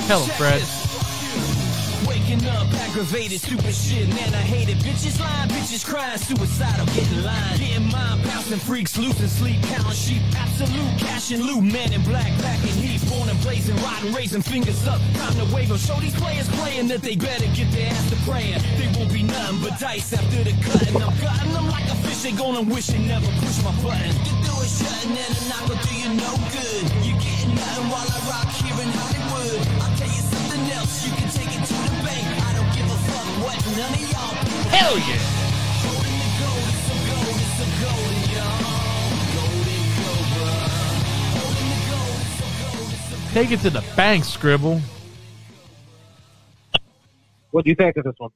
[0.07, 0.63] Tell him, Fred.
[2.07, 4.77] Waking up, aggravated, stupid shit, man, I hate it.
[4.79, 7.25] Bitches lying, bitches crying, suicidal, getting.
[7.57, 11.65] Getting bouncing freaks, losing sleep, sheep, absolute cash and loot.
[11.65, 12.31] Man in black,
[12.77, 15.01] heat, born and blazing, riding, raising fingers up.
[15.15, 15.79] Time to wave 'em.
[15.79, 18.61] Show these players playing that they better get their ass to praying.
[18.77, 20.53] They won't be nothing but dice after the.
[20.53, 24.13] I'm cutting them like a fish, they gonna wish they never push my button.
[24.45, 26.85] The shutting and a knock will do you no good.
[27.05, 29.74] You're getting nothing while I rock here in Hollywood.
[33.67, 35.35] It's yeah!
[43.33, 44.83] Take it to the bank, Skribbal.
[47.53, 48.31] What do you think of this one?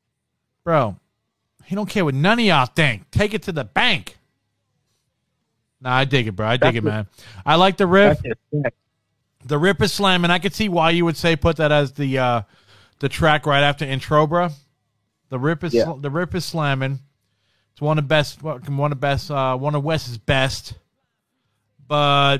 [0.65, 0.97] Bro,
[1.65, 3.11] he don't care what none of y'all think.
[3.11, 4.17] Take it to the bank.
[5.83, 6.47] Nah, I dig it, bro.
[6.47, 7.07] I dig That's it, man.
[7.45, 8.19] I like the riff.
[9.45, 10.31] The rip is slamming.
[10.31, 12.43] I could see why you would say put that as the uh
[13.01, 14.49] the track right after intro, bro.
[15.31, 15.93] The rip is Yeah.
[15.99, 17.01] the rip is slamming.
[17.73, 20.75] It's one of best one of best uh one of Wes's best.
[21.87, 22.39] But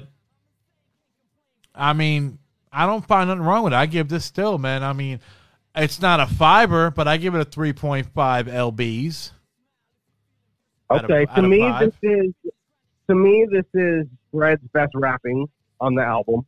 [1.75, 2.39] I mean,
[2.73, 3.77] I don't find nothing wrong with it.
[3.77, 4.83] I give this still, man.
[4.83, 5.21] I mean,
[5.75, 8.05] it's not a fiber, but I give it a 3.5
[8.47, 9.31] lbs.
[10.91, 12.33] Out of- Okay, to me this is
[13.09, 15.47] to me this is Fred's best rapping
[15.81, 16.45] on the album.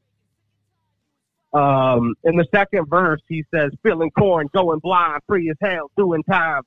[1.52, 6.22] Um, in the second verse, he says, "Feeling Korn, going blind, free as hell, doing
[6.24, 6.62] time."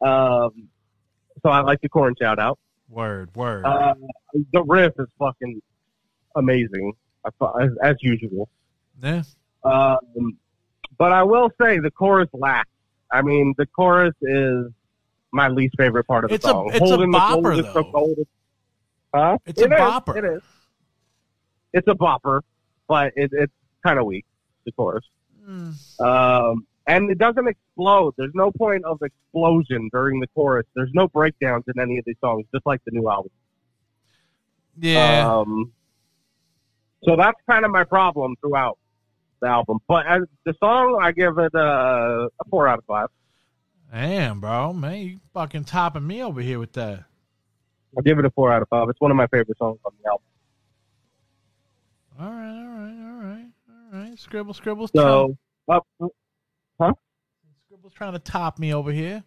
[0.00, 0.68] Um,
[1.42, 2.58] so I like the Korn shout out.
[2.88, 3.64] Word, word.
[3.64, 3.94] Uh,
[4.52, 5.60] the riff is fucking
[6.36, 6.92] amazing,
[7.26, 8.48] as, as usual.
[9.02, 9.22] yeah.
[9.62, 10.38] Um,
[10.98, 12.68] but I will say the chorus lacks.
[13.12, 14.66] I mean, the chorus is
[15.32, 16.68] my least favorite part of the It's a- song.
[16.70, 18.14] it's a Holding the bopper, so though.
[19.14, 19.38] Huh?
[19.46, 20.16] It's a It is, bopper.
[20.16, 20.42] It is.
[21.72, 22.40] It's a bopper,
[22.90, 23.52] but it, it's
[23.86, 24.26] kind of weak.
[24.66, 25.04] The chorus.
[25.48, 26.00] Mm.
[26.00, 28.14] Um, and it doesn't explode.
[28.18, 30.66] There's no point of explosion during the chorus.
[30.74, 33.30] There's no breakdowns in any of these songs, just like the new album.
[34.76, 35.24] Yeah.
[35.24, 35.72] Um,
[37.04, 38.76] so that's kind of my problem throughout
[39.40, 39.78] the album.
[39.86, 43.06] But as the song, I give it a, a four out of five.
[43.92, 47.04] Damn, bro, man, you fucking topping me over here with that.
[47.96, 48.88] I'll give it a four out of five.
[48.88, 50.24] It's one of my favorite songs on the album.
[52.20, 53.46] All right, all right, all right,
[53.94, 54.14] all right.
[54.16, 55.36] Skribbal, Skribbal's So,
[55.70, 56.08] up, uh, uh,
[56.78, 56.92] huh?
[57.72, 59.24] Skribbal's trying to top me over here,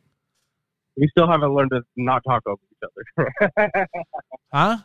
[0.95, 3.87] we still haven't learned to not talk over each other.
[4.53, 4.77] huh?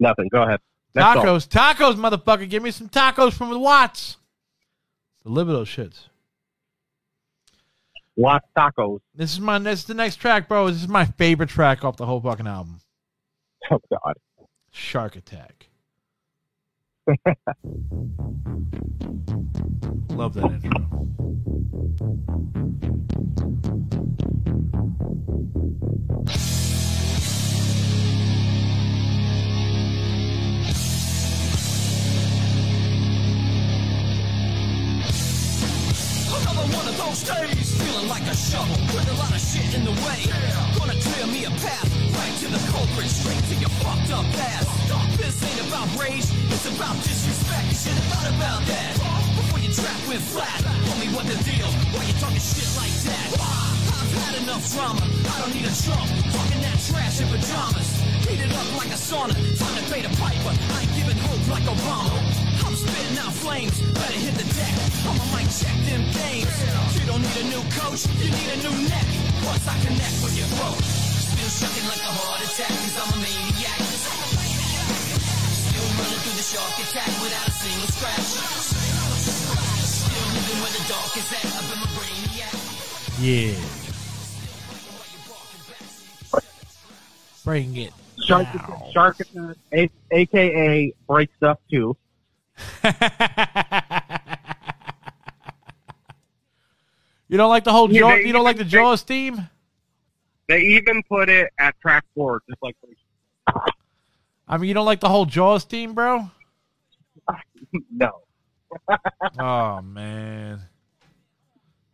[0.00, 0.28] Nothing.
[0.32, 0.60] Go ahead.
[0.94, 1.26] Next song.
[1.26, 2.48] Tacos, tacos, motherfucker.
[2.48, 4.16] Give me some tacos from the Watts.
[5.22, 6.08] Deliver those shits.
[8.14, 9.00] Watch tacos.
[9.14, 9.58] This is my.
[9.58, 10.68] This is the next track, bro.
[10.68, 12.80] This is my favorite track off the whole fucking album.
[13.70, 14.14] Oh God.
[14.70, 15.68] Shark Attack.
[20.10, 20.70] Love that intro.
[36.28, 39.84] Another one of those days, feeling like a shovel, with a lot of shit in
[39.84, 40.26] the way.
[40.78, 44.66] Gonna clear me a path, right to the culprit, straight to your fucked up ass.
[45.20, 47.68] This ain't about rage, it's about disrespect.
[47.68, 48.92] You should thought about that
[49.36, 50.60] before your trap went flat.
[50.64, 53.28] Tell me what the deal, why you talking shit like that?
[53.36, 56.08] I've had enough drama, I don't need a trump.
[56.32, 57.88] Talking that trash in pajamas,
[58.24, 59.34] heat it up like a sauna.
[59.60, 62.16] Time to pay the piper, I ain't giving hope like Obama.
[62.64, 64.74] I'm spitting out flames, better hit the deck.
[65.04, 66.54] I'ma mic check them games.
[66.96, 69.06] You don't need a new coach, you need a new neck.
[69.44, 70.95] Once I connect with your throat,
[71.56, 73.80] still like a heart attack, cause I'm a maniac.
[75.64, 78.36] Still running through the shark attack without a single scratch.
[79.80, 82.52] Still living where the dark is at, up in my brainiac.
[83.24, 83.56] Yeah.
[87.44, 87.92] Bring it.
[88.26, 88.90] Shark, down.
[88.92, 89.16] Shark,
[89.72, 91.96] A- aka Break Stuff Two.
[97.28, 99.48] you don't like the whole Yeah, jaw, you don't like the Jaws theme?
[100.48, 102.76] They even put it at track four, just like
[104.48, 106.30] I mean, you don't like the whole Jaws theme, bro?
[107.90, 108.10] no.
[109.38, 110.60] Oh man,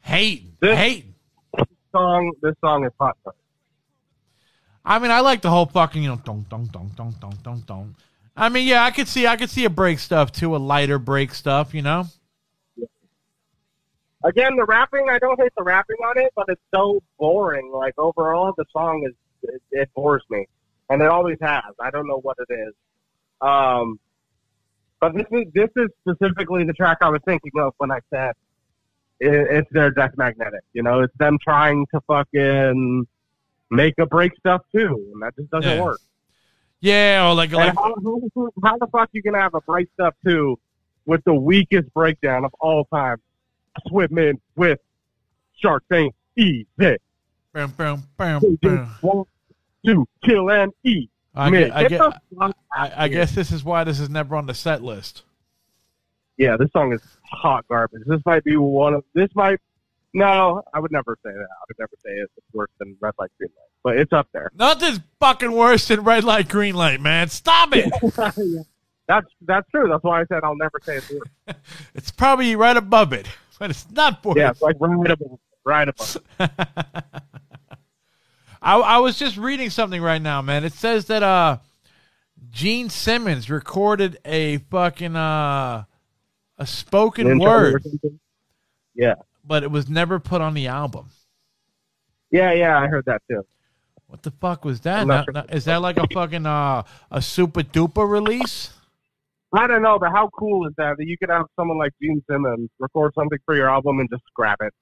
[0.00, 1.14] hating, This- hating.
[1.92, 2.32] Song.
[2.40, 3.16] This song is hot.
[3.22, 3.34] Sauce.
[4.84, 7.62] I mean, I like the whole fucking, you know, dong dong dong dong dong dong
[7.66, 7.94] dong.
[8.34, 10.98] I mean, yeah, I could see, I could see a break stuff too, a lighter
[10.98, 12.06] break stuff, you know.
[14.24, 15.08] Again, the rapping.
[15.10, 17.72] I don't hate the rapping on it, but it's so boring.
[17.72, 20.46] Like overall, the song is it, it bores me,
[20.88, 21.64] and it always has.
[21.80, 22.74] I don't know what it is.
[23.40, 23.98] Um,
[25.00, 28.32] but this is this is specifically the track I was thinking of when I said
[29.18, 30.62] it, it's their Death Magnetic.
[30.72, 33.06] You know, it's them trying to fucking
[33.70, 35.82] make a break stuff too, and that just doesn't Yeah.
[35.82, 36.00] work.
[36.80, 37.94] Yeah, or like, like how,
[38.64, 40.58] how the fuck you gonna have a break stuff too
[41.06, 43.16] with the weakest breakdown of all time?
[43.88, 44.78] Swimming with
[45.58, 46.66] sharks ain't easy.
[46.76, 46.98] bam,
[47.52, 48.90] bam, bam, bam.
[49.02, 49.28] want
[49.86, 51.10] to kill and eat.
[51.34, 54.00] I, Man, get, I, get get, the fuck I, I guess this is why this
[54.00, 55.22] is never on the set list.
[56.36, 58.02] Yeah, this song is hot garbage.
[58.06, 59.58] This might be one of this might.
[60.14, 61.38] No, I would never say that.
[61.38, 64.50] I would never say it's worse than Red Light Green Light, but it's up there.
[64.54, 67.28] Nothing's fucking worse than red light, green light, man.
[67.28, 67.90] Stop it.
[69.08, 69.88] That's that's true.
[69.88, 71.56] That's why I said I'll never say it's worse.
[71.94, 73.26] it's probably right above it,
[73.62, 74.36] but it's not worse.
[74.36, 74.76] Yeah, it's like
[75.64, 76.16] right above.
[78.60, 80.64] I, I was just reading something right now, man.
[80.64, 81.58] It says that uh,
[82.50, 85.84] Gene Simmons recorded a fucking uh,
[86.58, 87.84] a spoken word.
[88.96, 91.10] Yeah, but it was never put on the album.
[92.32, 92.76] yeah, yeah.
[92.76, 93.46] I heard that too.
[94.08, 95.06] What the fuck was that?
[95.06, 95.34] Now- sure.
[95.34, 98.70] now- is that like a fucking uh, a super duper release?
[99.54, 102.22] I don't know, but how cool is that that you could have someone like Gene
[102.30, 104.72] Simmons record something for your album and just scrap it?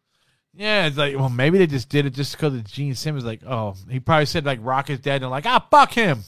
[0.54, 3.24] Yeah, it's like, well, maybe they just did it just because of Gene Simmons.
[3.24, 6.22] Like, oh, he probably said like Rock is dead, and like, ah, fuck him.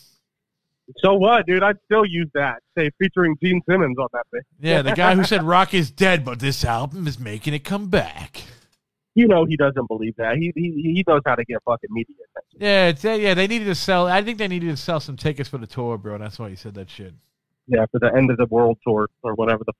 [0.98, 1.62] So what, dude?
[1.62, 2.56] I'd still use that.
[2.76, 4.42] Say featuring Gene Simmons on that thing.
[4.60, 7.88] Yeah, the guy who said Rock is dead, but this album is making it come
[7.88, 8.42] back.
[9.14, 10.36] You know he doesn't believe that.
[10.36, 12.58] He he he knows how to get fucking media attention.
[12.60, 14.06] Yeah, it's, yeah, they needed to sell.
[14.06, 16.18] I think they needed to sell some tickets for the tour, bro.
[16.18, 17.12] That's why he said that shit.
[17.72, 19.72] Yeah, for the end of the world tour or whatever the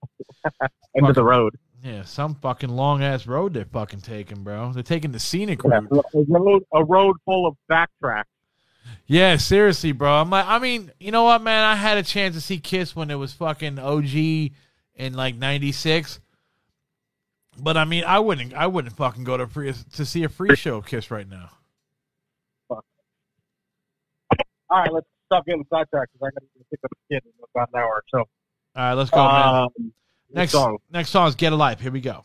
[0.97, 1.55] end of the road.
[1.83, 4.71] Yeah, some fucking long ass road they're fucking taking, bro.
[4.73, 6.05] They're taking the scenic Yeah, route.
[6.15, 8.23] a road a road full of backtracks.
[9.05, 10.11] Yeah, seriously, bro.
[10.13, 11.63] I'm like, I mean, you know what, man?
[11.63, 14.13] I had a chance to see Kiss when it was fucking OG
[14.95, 16.19] in like '96.
[17.61, 20.55] But I mean, I wouldn't, I wouldn't fucking go to free to see a free
[20.55, 21.49] show of Kiss right now.
[22.69, 22.81] All
[24.79, 27.69] right, let's stop getting sidetracked because I got to pick up a kid in about
[27.73, 28.17] an hour or so.
[28.19, 28.27] All
[28.75, 29.19] right, let's go.
[29.21, 29.69] Um,
[30.31, 30.77] Next song.
[30.91, 32.23] next song is "Get a Life." Here we go.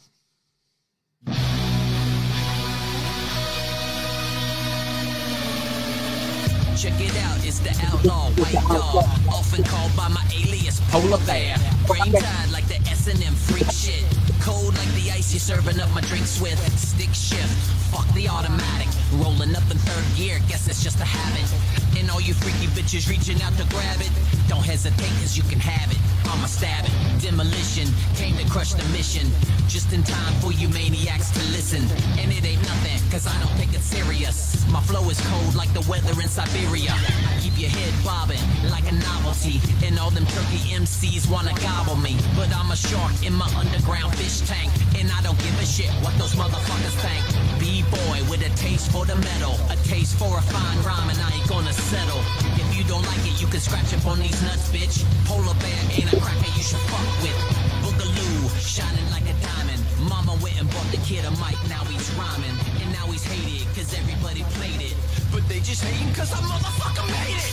[6.79, 11.59] Check it out, it's the outlaw white dog, often called by my alias Polar Bear.
[11.89, 14.07] Brain tied like the S&M freak shit.
[14.39, 16.55] Cold like the ice you're serving up my drinks with.
[16.79, 17.51] Stick shift,
[17.91, 18.87] fuck the automatic.
[19.19, 21.51] Rolling up in third gear, guess it's just a habit.
[21.99, 24.15] And all you freaky bitches reaching out to grab it.
[24.47, 25.99] Don't hesitate, cause you can have it.
[26.31, 26.95] I'ma stab it.
[27.19, 29.27] Demolition came to crush the mission.
[29.67, 31.83] Just in time for you maniacs to listen.
[32.23, 32.78] And it ain't nothing,
[33.11, 34.67] cause I don't take it serious.
[34.69, 36.93] My flow is cold like the weather in Siberia.
[36.93, 38.41] I keep your head bobbing
[38.71, 39.61] like a novelty.
[39.85, 42.17] And all them turkey MCs wanna gobble me.
[42.37, 44.73] But I'm a shark in my underground fish tank.
[44.99, 47.25] And I don't give a shit what those motherfuckers think.
[47.59, 49.57] B-boy with a taste for the metal.
[49.73, 52.21] A taste for a fine rhyme and I ain't gonna settle.
[52.61, 55.05] If you don't like it, you can scratch up on these nuts, bitch.
[55.25, 57.41] Polar bear ain't a cracker you should fuck with.
[57.83, 59.81] Boogaloo, shining like a diamond.
[60.09, 62.78] Mama went and bought the kid a mic, now he's rhyming.
[63.19, 64.97] And now he's hated, cause everybody played it.
[65.33, 67.53] But they just hating cause I motherfucker made it.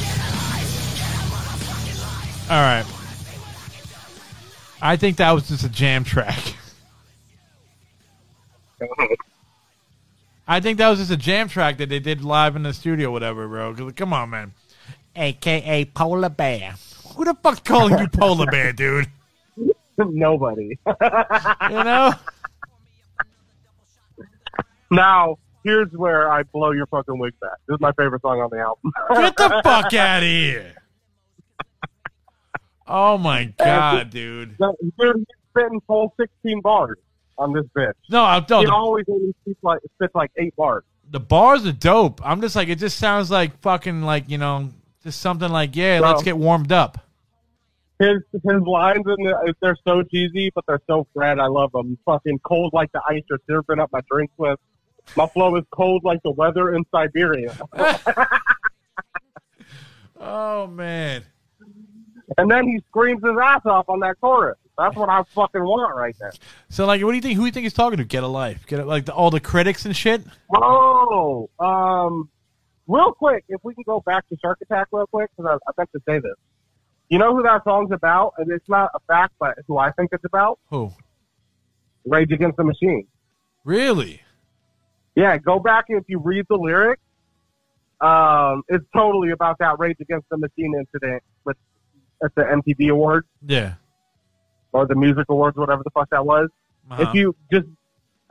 [0.00, 2.50] Get alive, get a motherfucking life.
[2.50, 2.86] All right.
[4.82, 6.38] I think that was just a jam track.
[10.46, 13.10] I think that was just a jam track that they did live in the studio,
[13.10, 13.74] whatever, bro.
[13.96, 14.52] Come on, man.
[15.16, 16.74] AKA Polar Bear.
[17.16, 19.06] Who the fuck's calling you Polar Bear, dude?
[19.98, 20.76] Nobody.
[20.86, 22.12] You know?
[24.90, 27.58] now, here's where I blow your fucking wig back.
[27.68, 28.92] This is my favorite song on the album.
[29.22, 30.74] Get the fuck out of here.
[32.86, 34.56] Oh my god, dude.
[34.80, 35.14] He's
[35.50, 36.98] spitting full 16 bars
[37.38, 37.92] on this bitch.
[38.10, 38.68] No, I He don't.
[38.70, 40.84] always only spits like, spits like eight bars.
[41.10, 42.20] the bars are dope.
[42.24, 44.68] I'm just like it just sounds like fucking like, you know,
[45.02, 46.10] just something like, yeah, Bro.
[46.10, 46.98] let's get warmed up.
[47.98, 51.38] his his lines in the, they're so cheesy, but they're so Fred.
[51.38, 51.96] I love them.
[52.04, 54.58] Fucking cold like the ice you're serving up my drinks with.
[55.16, 57.56] My flow is cold like the weather in Siberia.
[60.26, 61.22] Oh man.
[62.38, 64.56] and then he screams his ass off on that chorus.
[64.78, 66.32] That's what I fucking want right there.
[66.70, 67.34] So like, what do you think?
[67.36, 68.04] Who do you think he's talking to?
[68.04, 68.66] Get a life.
[68.66, 70.22] Get a, like the, all the critics and shit.
[70.54, 72.28] Oh, um,
[72.88, 75.72] real quick, if we can go back to Shark Attack real quick, because I, I
[75.76, 76.34] meant to say this.
[77.08, 78.32] You know who that song's about?
[78.38, 80.58] And it's not a fact, but who I think it's about?
[80.70, 80.90] Who?
[82.06, 83.06] Rage Against the Machine.
[83.62, 84.22] Really?
[85.14, 87.02] Yeah, go back and if you read the lyrics,
[88.00, 91.56] um, it's totally about that Rage Against the Machine incident with
[92.22, 93.74] at the MTV Awards Yeah.
[94.72, 96.48] or the Music Awards, whatever the fuck that was.
[96.90, 97.02] Uh-huh.
[97.02, 97.66] If you just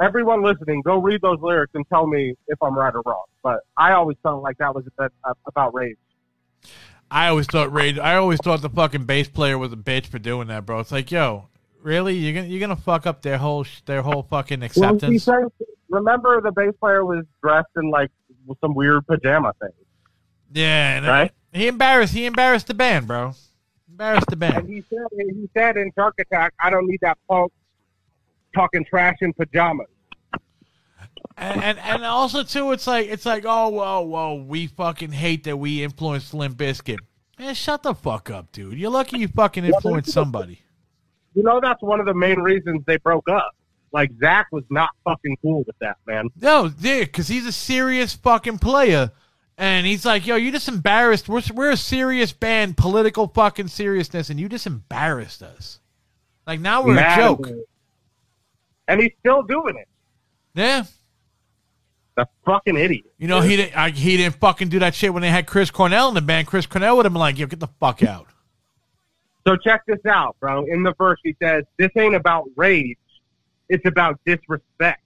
[0.02, 3.26] everyone listening, go read those lyrics and tell me if I'm right or wrong.
[3.42, 5.08] But I always felt like that was uh,
[5.48, 5.98] about rage.
[7.10, 8.00] I always thought Rage.
[8.00, 10.80] I always thought the fucking bass player was a bitch for doing that, bro.
[10.80, 11.48] It's like, yo,
[11.84, 12.16] really?
[12.16, 15.30] You're gonna you're gonna fuck up their whole their whole fucking Well, he acceptance?
[15.94, 18.12] Remember the bass player was dressed in like
[18.62, 19.72] some weird pajama thing,
[20.52, 20.98] yeah.
[20.98, 21.32] And right?
[21.54, 22.14] He embarrassed.
[22.14, 23.34] He embarrassed the band, bro.
[23.90, 24.68] Embarrassed the And band.
[24.68, 27.52] he said, he said in Shark Attack, I don't need that punk
[28.56, 29.88] talking trash in pajamas.
[31.38, 35.46] And, and and also too, it's like it's like, oh well, well, we fucking hate
[35.46, 36.98] that we influenced Limp Bizkit.
[37.40, 38.78] Man, shut the fuck up, dude.
[38.78, 40.62] You're lucky you fucking influenced somebody.
[41.34, 43.56] You know, that's one of the main reasons they broke up.
[43.94, 46.30] Like Zack was not fucking cool with that, man.
[46.42, 49.12] No, dude, because he's a serious fucking player.
[49.56, 51.30] And he's like, yo, you just embarrassed.
[51.30, 55.80] We're, we're a serious band, political fucking seriousness, and you just embarrassed us.
[56.48, 57.48] Like, now we're Mad a joke.
[58.88, 59.88] And he's still doing it.
[60.56, 60.86] Yeah.
[62.18, 63.06] The fucking idiot.
[63.20, 65.70] You know, he didn't, I, he didn't fucking do that shit when they had Chris
[65.70, 66.48] Cornell in the band.
[66.48, 68.28] Chris Cornell would have been like, yo, get the fuck out.
[69.46, 70.66] So check this out, bro.
[70.66, 72.98] In the verse, he says, "This ain't about rage;
[73.74, 75.02] it's about disrespect."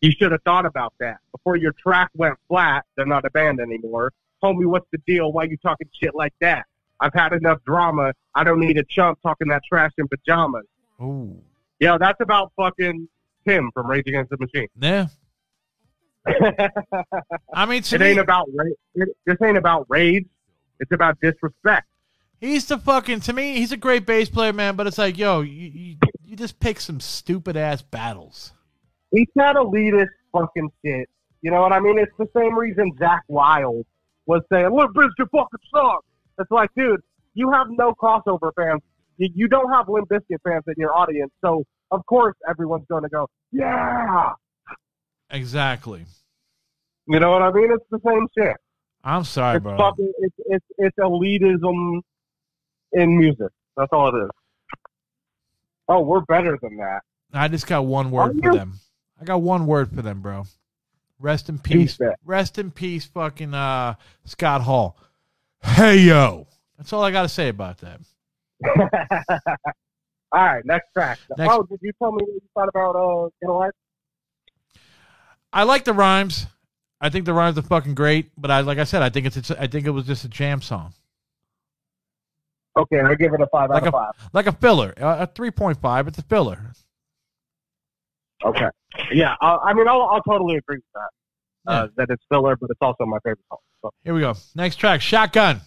[0.00, 2.84] You should have thought about that before your track went flat.
[2.96, 4.12] They're not a band anymore.
[4.42, 5.32] Homie, what's the deal?
[5.32, 6.66] Why you talking shit like that?
[6.98, 8.12] I've had enough drama.
[8.34, 10.66] I don't need a chump talking that trash in pajamas.
[11.00, 11.40] Ooh.
[11.78, 13.08] Yo, that's about fucking
[13.46, 14.68] Tim from Rage Against the Machine.
[14.80, 15.06] Yeah.
[17.54, 20.26] I mean, it me, ain't about ra- it, this ain't about rage.
[20.78, 21.86] It's about disrespect.
[22.42, 25.42] He's the fucking, to me, he's a great bass player, man, but it's like, yo,
[25.42, 28.52] you, you, you just pick some stupid ass battles.
[29.12, 31.08] He's not elitist fucking shit.
[31.42, 31.98] You know what I mean?
[32.00, 33.86] It's the same reason Zakk Wylde
[34.26, 36.06] was saying, "Limp Bizkit fucking sucks."
[36.40, 37.00] It's like, dude,
[37.34, 38.80] you have no crossover fans.
[39.18, 43.02] You, you don't have Limp Bizkit fans in your audience, so of course everyone's going
[43.04, 44.30] to go, "Yeah."
[45.30, 46.04] Exactly.
[47.06, 47.70] You know what I mean?
[47.72, 48.56] It's the same shit.
[49.04, 49.76] I'm sorry, It's bro.
[49.76, 50.12] fucking.
[50.18, 52.00] It's it's it's elitism
[52.92, 53.48] in music.
[53.76, 54.30] That's all it is.
[55.88, 57.00] Oh, we're better than that.
[57.32, 58.52] I just got one word Are for you?
[58.52, 58.74] them.
[59.20, 60.44] I got one word for them, bro.
[61.18, 61.96] Rest in peace.
[61.96, 62.08] Peace.
[62.24, 64.96] Rest in peace, fucking uh, Scott Hall.
[65.62, 66.46] Hey yo.
[66.76, 68.00] That's all I got to say about that.
[70.32, 71.18] all right, next track.
[71.38, 73.70] Next- Oh, did you tell me what you thought about uh, a Life?
[75.52, 76.46] I like the rhymes.
[77.00, 79.36] I think the rhymes are fucking great, but I like I said, I think it's,
[79.36, 80.94] it's I think it was just a jam song,
[82.76, 84.30] Okay, I give it a five like out a of five.
[84.32, 86.08] like a filler, a, a three point five.
[86.08, 86.72] It's a filler.
[88.44, 88.68] Okay.
[89.12, 91.08] Yeah, I, I mean, I'll, I'll totally agree with that.
[91.64, 93.58] Uh, that it's filler, but it's also my favorite song.
[93.82, 93.90] So.
[94.02, 94.34] Here we go.
[94.54, 95.60] Next track, Shotgun.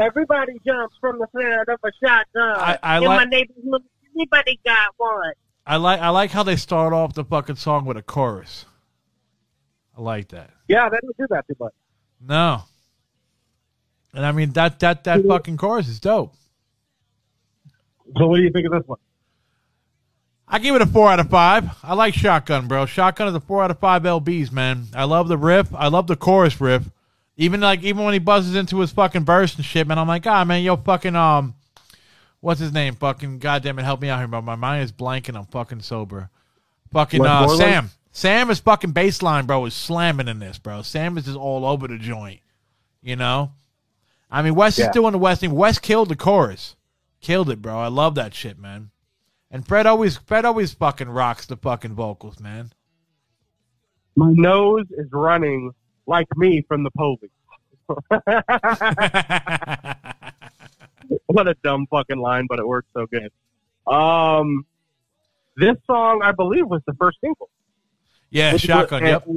[0.00, 2.56] Everybody jumps from the sound of a shotgun.
[2.56, 3.82] I- I In like- my neighborhood,
[4.16, 5.32] anybody got one.
[5.66, 8.64] I like I like how they start off the fucking song with a chorus.
[9.96, 10.50] I like that.
[10.68, 11.72] Yeah, they don't do that too much.
[12.20, 12.62] No.
[14.14, 16.32] And I mean that that that fucking chorus is dope.
[18.16, 18.98] So what do you think of this one?
[20.48, 21.70] I give it a four out of five.
[21.84, 22.84] I like Shotgun, bro.
[22.86, 24.86] Shotgun is a four out of five LBs, man.
[24.94, 25.72] I love the riff.
[25.74, 26.90] I love the chorus riff.
[27.40, 30.26] Even like even when he buzzes into his fucking verse and shit, man, I'm like,
[30.26, 31.54] ah, man, yo, fucking um,
[32.40, 32.96] what's his name?
[32.96, 34.42] Fucking goddamn it, help me out here, bro.
[34.42, 35.38] My mind is blanking.
[35.38, 36.28] I'm fucking sober.
[36.92, 37.58] Fucking uh, Wes Borland?
[37.58, 37.90] Sam.
[38.12, 39.64] Sam is fucking bassline, bro.
[39.64, 40.82] Is slamming in this, bro.
[40.82, 42.40] Sam is just all over the joint.
[43.02, 43.52] You know,
[44.30, 44.88] I mean, Wes Yeah.
[44.88, 45.52] is doing the Wes thing.
[45.52, 46.76] Wes killed the chorus,
[47.22, 47.78] killed it, bro.
[47.78, 48.90] I love that shit, man.
[49.50, 52.70] And Fred always, Fred always fucking rocks the fucking vocals, man.
[54.14, 55.72] My nose is running
[56.06, 57.30] like me from the police.
[61.26, 63.30] what a dumb fucking line, but it works so good.
[63.92, 64.64] Um,
[65.56, 67.48] this song, I believe, was the first single.
[68.30, 69.02] yeah, Which- shotgun.
[69.04, 69.28] and Yep,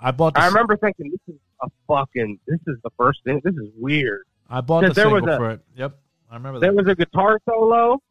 [0.00, 0.34] I bought.
[0.34, 3.40] The, I remember thinking, this is a fucking, this is the first thing.
[3.44, 4.24] This is weird.
[4.50, 5.60] I bought the there single was a- for it.
[5.76, 5.98] Yep,
[6.30, 6.76] I remember There that.
[6.84, 8.02] was a guitar solo.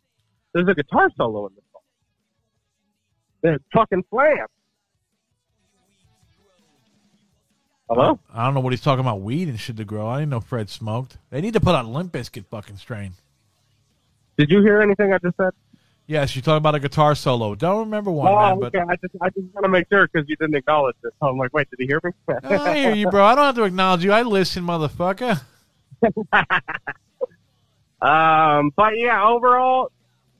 [0.53, 1.81] There's a guitar solo in this song.
[3.55, 4.49] It fucking slams.
[7.93, 8.17] Hello?
[8.33, 9.19] I don't know what he's talking about.
[9.19, 10.07] Weed and shit to grow.
[10.07, 11.17] I didn't know Fred smoked.
[11.29, 13.11] They need to put out Limp Bizkit fucking strain.
[14.37, 15.51] Did you hear anything I just said?
[16.07, 17.53] Yes, you're talking about a guitar solo.
[17.53, 18.59] Don't remember one, oh, man.
[18.61, 18.85] But okay.
[18.89, 21.11] I just, I just want to make sure because you didn't acknowledge this.
[21.19, 22.11] So I'm like, wait, did he hear me?
[22.43, 23.25] I hear you, bro.
[23.25, 24.13] I don't have to acknowledge you.
[24.13, 25.41] I listen, motherfucker.
[28.01, 29.91] um, but yeah, overall,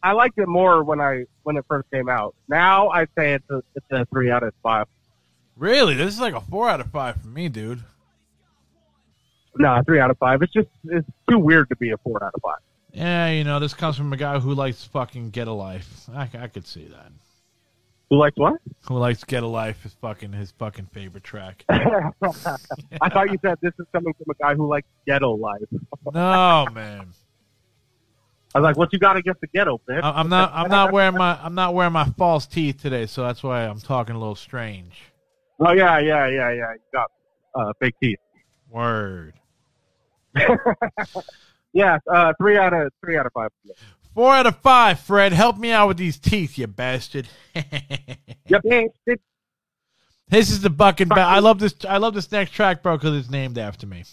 [0.01, 2.33] I liked it more when I when it first came out.
[2.47, 4.87] Now I'd say it's a, it's a three out of five.
[5.61, 7.83] Really, this is like a four out of five for me, dude.
[9.55, 10.41] No, three out of five.
[10.41, 12.57] It's just it's too weird to be a four out of five.
[12.91, 16.09] Yeah, you know, this comes from a guy who likes fucking Get a Life.
[16.11, 17.11] I, I could see that.
[18.09, 18.55] Who likes what?
[18.87, 21.63] Who likes Get a Life is fucking his fucking favorite track.
[21.69, 25.61] I thought you said this is coming from a guy who likes ghetto life.
[26.11, 27.05] No, man.
[28.55, 30.01] I was like, what you got against the ghetto, bitch?
[30.03, 30.51] I- I'm not.
[30.55, 31.37] I'm not wearing my.
[31.39, 35.10] I'm not wearing my false teeth today, so that's why I'm talking a little strange.
[35.61, 36.73] Oh yeah, yeah, yeah, yeah.
[36.73, 37.11] You got
[37.55, 38.19] uh, fake teeth.
[38.69, 39.33] Word.
[41.73, 43.49] Yeah, uh, three out of three out of five.
[44.13, 45.31] Four out of five, Fred.
[45.31, 47.29] Help me out with these teeth, you bastard.
[48.47, 48.61] Yep.
[50.27, 51.07] This is the fucking.
[51.07, 51.73] Ba- I love this.
[51.87, 54.03] I love this next track, bro, because it's named after me.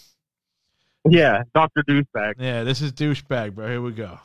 [1.09, 2.35] yeah, Doctor Douchebag.
[2.39, 3.67] Yeah, this is douchebag, bro.
[3.67, 4.17] Here we go.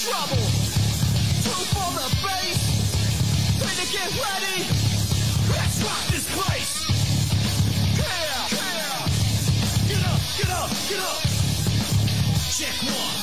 [0.00, 0.40] Trouble,
[1.44, 2.56] two for the bass.
[3.60, 4.64] Three to get ready.
[5.52, 6.72] Let's rock this place.
[8.00, 9.04] Yeah, yeah.
[9.92, 11.20] Get up, get up, get up.
[12.48, 13.18] Check one.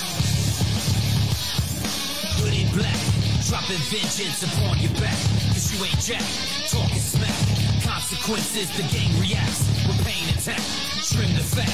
[2.38, 3.02] Hoodie black,
[3.50, 5.18] dropping vengeance upon your back.
[5.58, 6.22] Cause you ain't jack,
[6.70, 7.34] talking smack.
[7.82, 10.62] Consequences, the gang reacts with pain attack.
[11.10, 11.74] Trim the fat,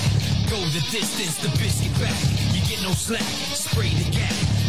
[0.50, 2.16] go the distance, the biscuit back.
[2.56, 4.63] You get no slack, spray the gap.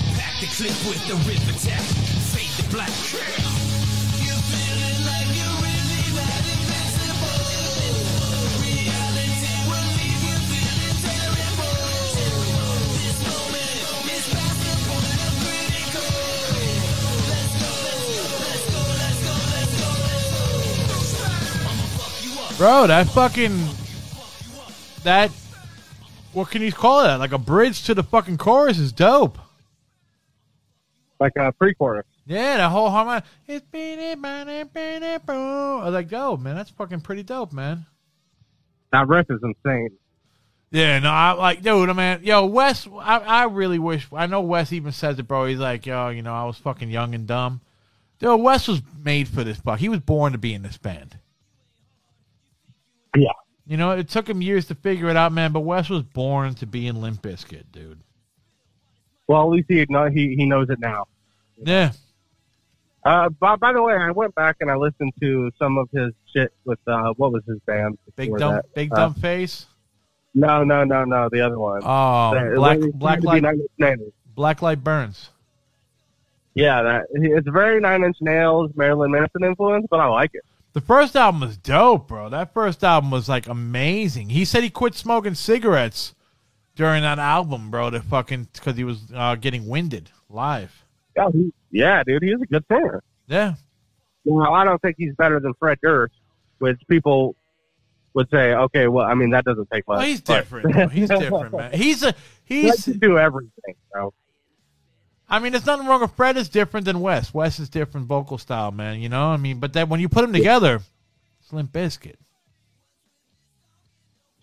[0.44, 1.80] The clip with the rip attack.
[1.80, 2.90] Fade the black.
[22.58, 23.66] Bro, that fucking
[25.04, 25.30] that
[26.34, 27.18] what can you call that?
[27.18, 29.38] Like a bridge to the fucking chorus is dope.
[31.20, 32.06] Like uh, a pre-chorus.
[32.26, 33.24] Yeah, that whole harmony.
[33.46, 35.80] It's been it, man, it been it, bro.
[35.80, 36.56] I was like, dope, man.
[36.56, 37.86] That's fucking pretty dope, man.
[38.92, 39.90] That riff is insane.
[40.70, 42.20] Yeah, no, I like, dude, I man.
[42.24, 44.08] Yo, Wes, I, I really wish.
[44.12, 45.46] I know Wes even says it, bro.
[45.46, 47.60] He's like, yo, you know, I was fucking young and dumb.
[48.18, 49.78] Dude, Wes was made for this fuck.
[49.78, 51.18] He was born to be in this band.
[53.16, 53.32] Yeah.
[53.66, 55.52] You know, it took him years to figure it out, man.
[55.52, 58.00] But Wes was born to be in Limp Bizkit, dude.
[59.26, 61.06] Well, at least he he he knows it now.
[61.64, 61.92] Yeah,
[63.04, 66.12] Uh, by, by the way, I went back and I listened to some of his
[66.34, 67.96] shit with uh, what was his band?
[68.16, 68.74] big dumb, that?
[68.74, 69.66] big Uh, dumb face.
[70.34, 71.28] No, no, no, no.
[71.30, 71.80] The other one.
[71.84, 74.12] Oh, That- black black seemed to be light Nine Inch Nails.
[74.34, 75.30] black light burns.
[76.54, 80.44] Yeah, that it's very Nine Inch Nails, Marilyn Manson influence, but I like it.
[80.72, 82.28] The first album was dope, bro.
[82.28, 84.30] That first album was like amazing.
[84.30, 86.14] He said he quit smoking cigarettes
[86.76, 87.90] during that album, bro.
[87.90, 90.72] To fucking because he was uh, getting winded live.
[91.16, 93.02] Yeah, he, yeah, dude, he's a good singer.
[93.26, 93.54] Yeah,
[94.24, 96.12] Well, I don't think he's better than Fred Durst,
[96.58, 97.36] which people
[98.12, 99.98] would say, okay, well, I mean, that doesn't take much.
[99.98, 100.92] well, he's but- different.
[100.92, 101.72] He's different, man.
[101.72, 102.14] He's a
[102.44, 102.84] he's.
[102.84, 104.12] do everything, bro.
[105.28, 106.36] I mean, there's nothing wrong with Fred.
[106.36, 107.32] Is different than Wes.
[107.32, 109.00] Wes is different vocal style, man.
[109.00, 110.80] You know, I mean, but then when you put them together,
[111.48, 112.18] Slim Biscuit.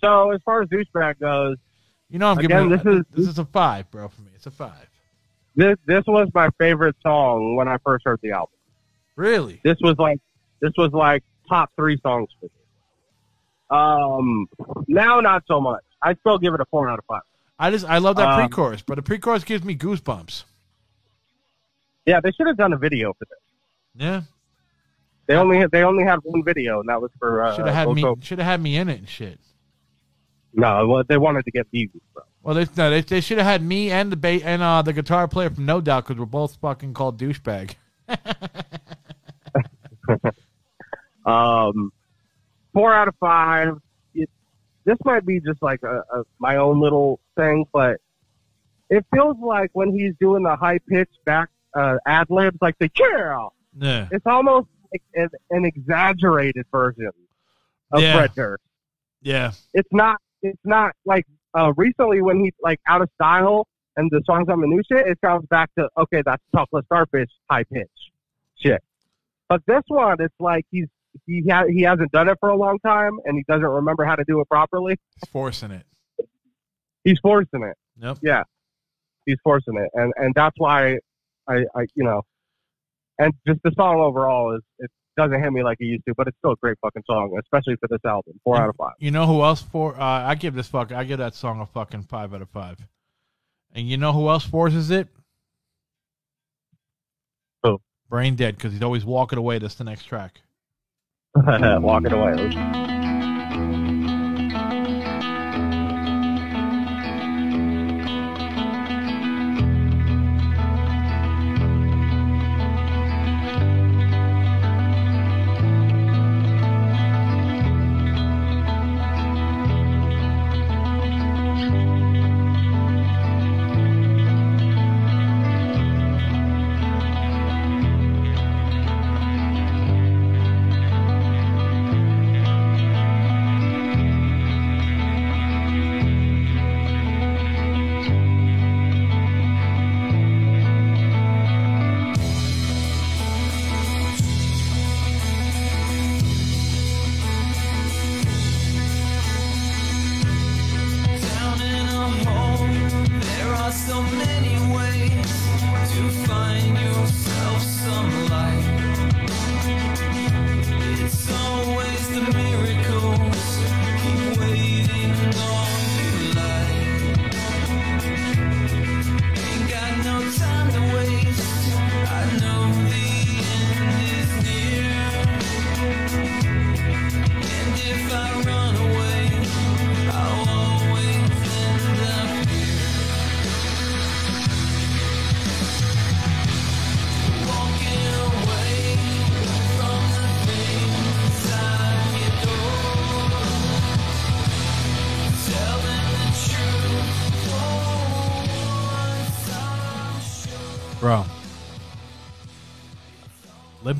[0.03, 1.57] So as far as douchebag goes,
[2.11, 4.09] You know, I'm Again, giving this is- this is a five, bro.
[4.09, 4.89] For me, it's a five.
[5.55, 8.53] this this was my favorite song when I first heard the album.
[9.15, 9.61] Really?
[9.63, 10.19] This was like
[10.59, 12.51] this was like top three songs for me.
[13.69, 14.47] Um,
[14.87, 15.83] now not so much.
[16.01, 17.21] I still give it a four out of five.
[17.57, 20.43] I just I love that Um, pre-chorus, but the pre-chorus gives me goosebumps.
[22.05, 23.37] Yeah, they should have done a video for this.
[23.95, 24.21] Yeah,
[25.27, 27.75] They only had, they only had one video, and that was for uh, should have
[27.75, 29.39] had me should have had me in it and shit.
[30.53, 32.23] No, well, they wanted to get views, bro.
[32.43, 34.93] Well, they no, they, they should have had me and the ba- and uh, the
[34.93, 37.75] guitar player from No Doubt because we're both fucking called douchebag.
[41.25, 41.91] Um,
[42.73, 43.77] four out of five.
[44.15, 44.29] It,
[44.85, 48.01] this might be just like a, a my own little thing, but
[48.89, 52.89] it feels like when he's doing the high pitched back uh, ad libs, like the
[52.99, 53.47] yeah,
[53.77, 57.11] Yeah, it's almost like an, an exaggerated version
[57.91, 58.17] of Yeah.
[58.17, 58.63] Fred Durst.
[59.21, 60.19] yeah, It's not.
[60.41, 61.25] It's not like
[61.57, 63.67] uh, recently when he's like out of style
[63.97, 64.61] and the songs on
[64.91, 65.07] shit.
[65.07, 67.89] It sounds back to okay, that's topless starfish high pitch
[68.55, 68.81] shit.
[69.49, 70.87] But this one, it's like he's
[71.25, 74.15] he ha- he hasn't done it for a long time and he doesn't remember how
[74.15, 74.97] to do it properly.
[75.15, 75.85] he's forcing it.
[77.03, 77.75] He's forcing it.
[78.01, 78.19] Yep.
[78.21, 78.43] Yeah,
[79.25, 80.99] he's forcing it, and and that's why
[81.47, 82.21] I I you know,
[83.19, 86.27] and just the song overall is it doesn't hit me like it used to, but
[86.27, 88.39] it's still a great fucking song, especially for this album.
[88.43, 88.93] Four out of five.
[88.99, 89.99] You know who else for?
[89.99, 90.91] Uh, I give this fuck.
[90.91, 92.77] I give that song a fucking five out of five.
[93.73, 95.07] And you know who else forces it?
[97.63, 97.79] Who?
[98.09, 99.59] Brain dead because he's always walking away.
[99.59, 100.41] That's the next track.
[101.35, 102.90] Walking away.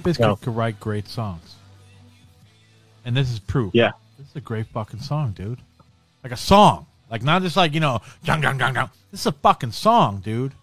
[0.04, 0.36] Bizkit No.
[0.36, 1.56] could write great songs.
[3.06, 3.74] And this is proof.
[3.74, 3.92] Yeah.
[4.18, 5.60] This is a great fucking song, dude.
[6.24, 6.86] Like a song.
[7.10, 8.90] Like not just like, you know, jung, jung, jung, jung.
[9.12, 10.54] This is a fucking song, dude.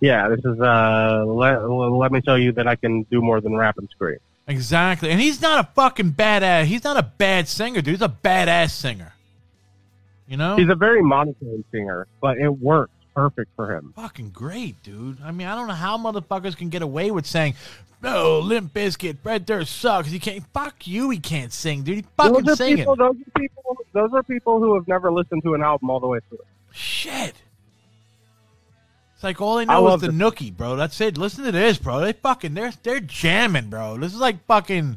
[0.00, 3.54] Yeah, this is uh let, let me show you that I can do more than
[3.56, 4.18] rap and scream.
[4.46, 5.10] Exactly.
[5.10, 6.64] And he's not a fucking badass.
[6.64, 7.94] He's not a bad singer, dude.
[7.94, 9.12] He's a badass singer.
[10.26, 10.56] You know?
[10.56, 13.92] He's a very monotone singer, but it works perfect for him.
[13.96, 15.18] fucking great, dude.
[15.22, 17.54] I mean, I don't know how motherfuckers can get away with saying,
[18.02, 20.44] "No, Limp Bizkit, Fred Durst sucks." He can't.
[20.54, 21.10] Fuck you.
[21.10, 21.96] He can't sing, dude.
[21.96, 22.78] He fucking those singing.
[22.78, 22.96] people.
[22.96, 23.76] Those are people.
[23.92, 26.38] Those are people who have never listened to an album all the way through.
[26.72, 27.34] Shit.
[29.14, 30.16] It's like all they know is the this.
[30.16, 30.76] nookie, bro.
[30.76, 31.18] That's it.
[31.18, 32.00] Listen to this, bro.
[32.00, 33.98] They fucking they're they're jamming, bro.
[33.98, 34.96] This is like fucking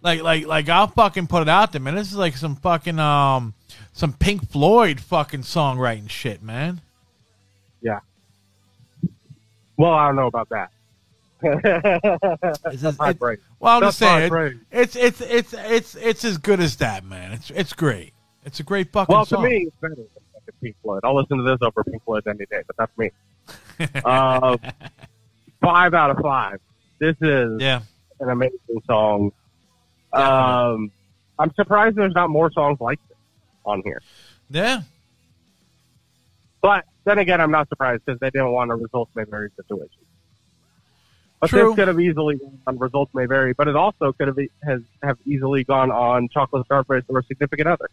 [0.00, 1.94] Like like like I'll fucking put it out there, man.
[1.94, 3.52] This is like some fucking um
[3.92, 6.80] some Pink Floyd fucking songwriting shit, man.
[9.76, 10.70] Well, I don't know about that.
[11.40, 12.96] It's, it's-
[13.60, 17.04] well, I'm That's just saying, it- it's it's it's it's it's as good as that,
[17.04, 17.32] man.
[17.32, 18.12] It's it's great.
[18.44, 21.00] It's a great fucking Well, to me, it's better than fucking Pink Floyd.
[21.04, 23.10] I'll listen to this over Pink Floyd any day, but that's me.
[24.04, 24.56] uh,
[25.60, 26.58] five out of five.
[26.98, 27.82] This is yeah,
[28.18, 29.32] an amazing song.
[30.12, 30.90] Um,
[31.38, 33.18] I'm surprised there's not more songs like this
[33.64, 34.02] on here.
[34.50, 34.82] yeah,
[36.60, 40.04] But then again, I'm not surprised because they didn't want a results may vary situation.
[41.40, 41.68] But True.
[41.68, 44.82] this could have easily gone on results may vary, but it also could have has
[45.02, 47.88] have easily gone on chocolate starfish or significant other.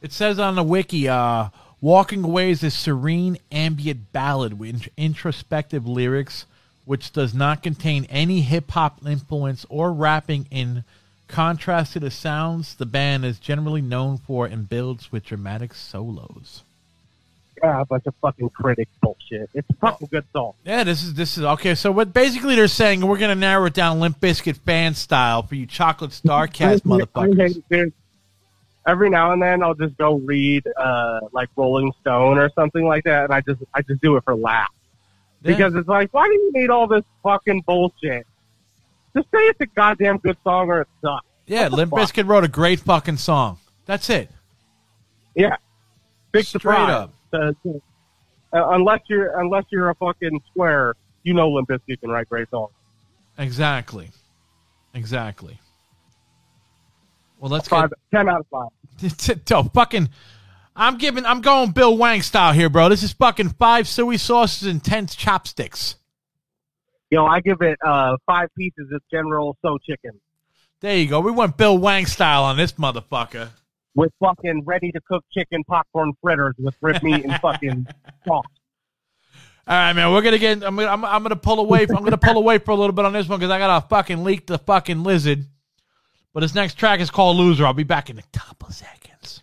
[0.00, 1.48] It says on the wiki, uh,
[1.80, 6.46] "Walking Away" is a serene ambient ballad with introspective lyrics,
[6.84, 10.46] which does not contain any hip hop influence or rapping.
[10.52, 10.84] In
[11.26, 16.62] contrast to the sounds the band is generally known for, and builds with dramatic solos.
[17.64, 19.48] Yeah, a bunch of fucking critic bullshit.
[19.54, 20.52] It's a fucking good song.
[20.64, 21.74] Yeah, this is this is okay.
[21.74, 25.54] So what basically they're saying, we're gonna narrow it down Limp Bizkit fan style for
[25.54, 26.88] you chocolate starcast I
[27.28, 27.62] motherfuckers.
[27.70, 27.92] hate.
[28.86, 33.04] Every now and then, I'll just go read uh, like Rolling Stone or something like
[33.04, 34.74] that, and I just I just do it for laughs
[35.42, 35.52] Yeah.
[35.56, 38.26] because it's like, why do you need all this fucking bullshit?
[39.16, 41.24] Just say it's a goddamn good song or it sucks.
[41.46, 41.92] yeah, Limp?
[41.92, 43.56] Bizkit wrote a great fucking song.
[43.86, 44.28] That's it.
[45.34, 45.56] Yeah,
[46.32, 46.90] big Straight surprise.
[46.90, 47.13] up.
[47.34, 52.48] Uh, unless you're unless you're a fucking square, you know Limp Bizkit can write great
[52.50, 52.72] songs.
[53.38, 54.10] Exactly.
[54.94, 55.58] Exactly.
[57.38, 58.68] Well, let's Five, ten out of five.
[59.26, 60.08] get to fucking.
[60.76, 61.26] I'm giving.
[61.26, 62.88] I'm going Bill Wang style here, bro.
[62.88, 65.96] This is fucking five soy sauces and ten chopsticks.
[67.10, 70.18] Yo, I give it uh, five pieces of General Tso Chicken
[70.80, 71.20] There you go.
[71.20, 73.50] We went Bill Wang style on this motherfucker.
[73.94, 77.86] With fucking ready to cook chicken popcorn fritters with rib meat and fucking
[78.26, 78.44] sauce.
[79.66, 80.12] All right, man.
[80.12, 80.62] We're gonna get.
[80.62, 80.88] I'm gonna.
[80.88, 81.86] I'm, I'm gonna pull away.
[81.88, 84.22] I'm gonna pull away for a little bit on this one because I gotta fucking
[84.22, 85.46] leak the fucking lizard.
[86.34, 89.42] But this next track is called "Loser." I'll be back in a couple seconds.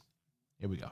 [0.60, 0.92] Here we go.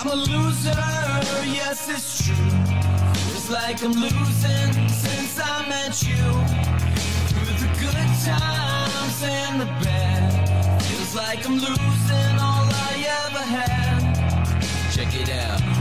[0.00, 0.70] I'm a loser,
[1.44, 2.36] yes, it's true.
[2.36, 6.14] Feels like I'm losing since I met you.
[7.26, 10.82] Through the good times and the bad.
[10.82, 14.14] Feels like I'm losing all I ever had.
[14.92, 15.77] Check it out.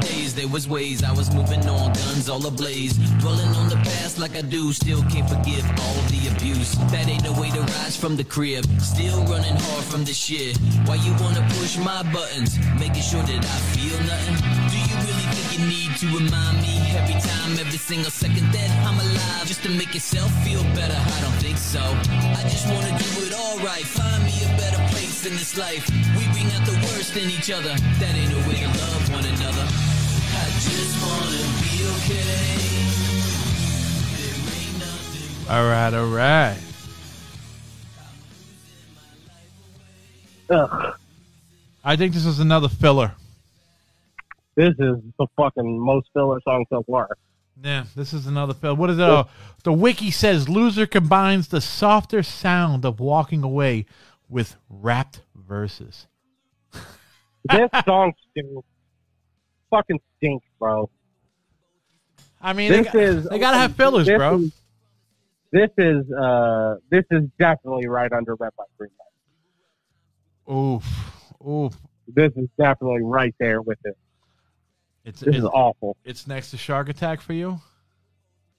[0.00, 2.94] Days, there was ways I was moving on, guns all ablaze.
[3.20, 6.72] Dwelling on the past like I do, still can't forgive all the abuse.
[6.92, 8.64] That ain't no way to rise from the crib.
[8.80, 10.56] Still running hard from the shit.
[10.86, 12.58] Why you wanna push my buttons?
[12.78, 14.36] Making sure that I feel nothing.
[14.70, 18.70] Do you really think you need to remind me every time, every single second that
[18.86, 19.46] I'm alive?
[19.46, 20.98] Just to make yourself feel better?
[20.98, 21.80] I don't think so.
[21.80, 23.84] I just wanna do it alright.
[23.84, 25.88] Find me a better place in this life.
[26.18, 27.74] We bring out the worst in each other.
[28.00, 29.85] That ain't no way to love one another.
[35.48, 35.94] All right.
[35.94, 36.58] All right.
[40.50, 40.94] Ugh,
[41.84, 43.12] I think this is another filler.
[44.54, 47.16] this is the fucking most filler song so far.
[47.62, 48.78] Yeah, this is another film.
[48.78, 49.02] What is it?
[49.02, 49.28] Oh,
[49.64, 53.86] the wiki says loser combines the softer sound of walking away
[54.28, 56.06] with rapped verses.
[57.50, 58.66] This song stinks.
[59.70, 60.90] Fucking stinks, bro.
[62.40, 64.38] I mean, they, This got, is they gotta have fillers, this bro.
[64.38, 64.52] Is,
[65.52, 68.90] this is uh this is definitely right under Red Light Green
[70.46, 70.54] Light.
[70.54, 70.84] Oof,
[71.46, 71.74] oof.
[72.08, 73.96] This is definitely right there with it.
[75.04, 75.96] It's This it's, is awful.
[76.04, 77.58] it's next to Shark Attack for you.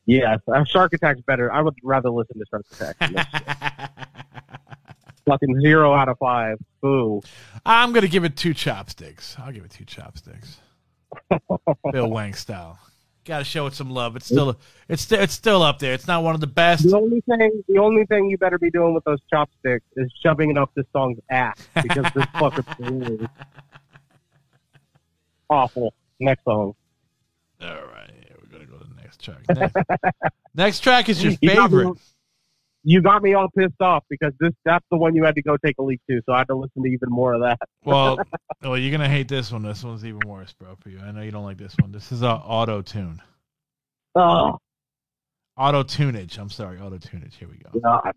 [0.05, 1.51] Yes, uh, Shark Attack's better.
[1.51, 3.91] I would rather listen to Shark Attack.
[5.25, 6.57] Fucking zero out of five.
[6.81, 7.21] Boo.
[7.65, 9.35] I'm gonna give it two chopsticks.
[9.37, 10.59] I'll give it two chopsticks.
[11.91, 12.79] Bill Wang style.
[13.25, 14.15] Got to show it some love.
[14.15, 15.93] It's still it's still it's still up there.
[15.93, 16.89] It's not one of the best.
[16.89, 20.49] The only thing, the only thing you better be doing with those chopsticks is shoving
[20.49, 23.27] it up this song's ass because this fucking is
[25.49, 25.93] awful.
[26.19, 26.73] Next song.
[27.61, 29.43] All right, yeah, we're gonna go to the next track.
[29.49, 29.75] Next,
[30.55, 31.97] next track is your You favorite.
[32.83, 35.57] You got me all pissed off because this that's the one you had to go
[35.57, 37.57] take a leak to, so I had to listen to even more of that.
[37.83, 38.17] Well,
[38.61, 39.63] well, you're gonna hate this one.
[39.63, 40.75] This one's even worse, bro.
[40.79, 41.91] For you, I know you don't like this one.
[41.91, 43.21] This is a auto tune.
[44.15, 44.57] Oh,
[45.57, 46.37] Autotunage.
[46.37, 47.33] I'm sorry, Autotunage.
[47.33, 47.79] Here we go.
[47.79, 48.13] God.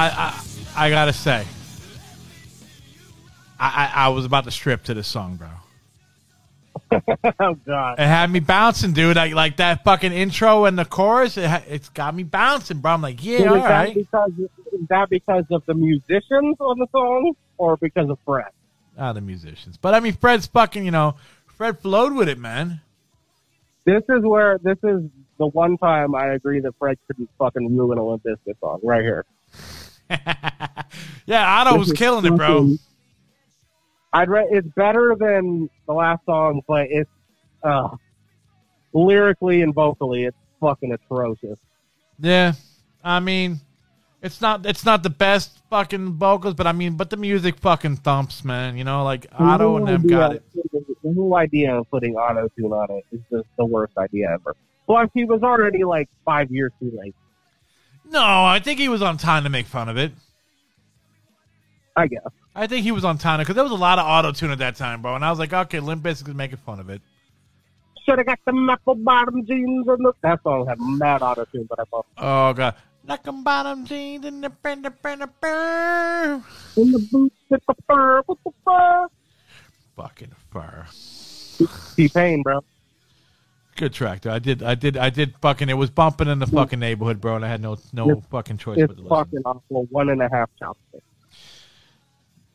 [0.00, 0.34] I
[0.76, 1.46] I, I gotta say,
[3.58, 5.48] I, I I was about to strip to this song, bro.
[7.38, 7.98] Oh God.
[7.98, 9.16] It had me bouncing, dude.
[9.16, 11.36] I, like that fucking intro and the chorus.
[11.36, 12.92] it it's got me bouncing, bro.
[12.92, 13.94] I'm like, yeah, is, all that right.
[13.94, 18.46] because, is that because of the musicians on the song or because of Fred?
[18.98, 20.84] Ah, the musicians, but I mean, Fred's fucking.
[20.84, 21.16] You know,
[21.56, 22.80] Fred flowed with it, man.
[23.84, 25.02] This is where this is
[25.38, 29.02] the one time I agree that Fred couldn't fucking ruin a Limp Bizkit song right
[29.02, 29.24] here.
[31.26, 32.76] yeah, Otto was killing it, bro.
[34.12, 37.10] I'd re- it's better than the last song, but it's
[37.62, 37.88] uh,
[38.92, 41.58] lyrically and vocally, it's fucking atrocious.
[42.18, 42.54] Yeah,
[43.04, 43.60] I mean,
[44.22, 47.96] it's not it's not the best fucking vocals, but I mean, but the music fucking
[47.96, 48.76] thumps, man.
[48.76, 50.44] You know, like Otto and them got it.
[50.52, 54.56] The whole idea of putting auto tune on it is just the worst idea ever.
[54.86, 57.14] Plus, he was already like five years too late.
[58.10, 60.12] No, I think he was on time to make fun of it.
[61.96, 62.26] I guess.
[62.54, 64.58] I think he was on time because there was a lot of auto tune at
[64.58, 65.14] that time, bro.
[65.14, 67.00] And I was like, okay, Limp Bizkit is making fun of it.
[68.04, 70.12] Should have got the apple bottom jeans and the.
[70.22, 72.74] That song had mad auto tune, but I thought Oh god,
[73.08, 76.42] a bottom jeans in the in the in the
[76.76, 79.06] in the boots with the fur, with the fur.
[79.96, 80.86] Fucking fur.
[81.94, 82.64] T Pain, bro.
[83.80, 84.32] Good track, though.
[84.32, 85.34] I did, I did, I did.
[85.40, 88.26] Fucking, it was bumping in the fucking neighborhood, bro, and I had no, no It's-
[88.30, 89.16] fucking choice It's but to listen.
[89.16, 89.86] fucking awful.
[89.90, 91.02] One and a half chopsticks.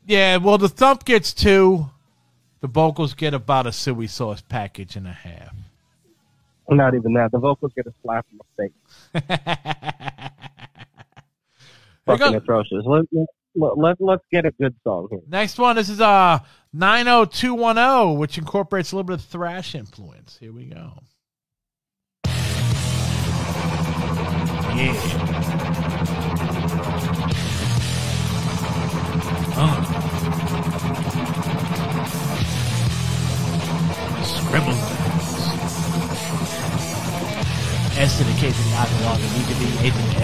[0.06, 1.90] Yeah, well, the thump gets two.
[2.62, 5.56] The vocals get about a soy sauce package and a half.
[6.70, 7.32] Not even that.
[7.32, 9.30] The vocals get a slap in the face.
[12.06, 12.84] Fucking atrocious.
[12.86, 13.06] Let,
[13.56, 15.22] let, let, let's get a good song here.
[15.28, 15.76] Next one.
[15.76, 16.38] This is uh
[16.74, 20.38] 90210, which incorporates a little bit of thrash influence.
[20.40, 20.92] Here we go.
[24.06, 24.94] Yeah.
[29.58, 29.82] Uh.
[34.24, 34.78] Scribble.
[37.98, 40.20] S to the K to the R, the B to the A to the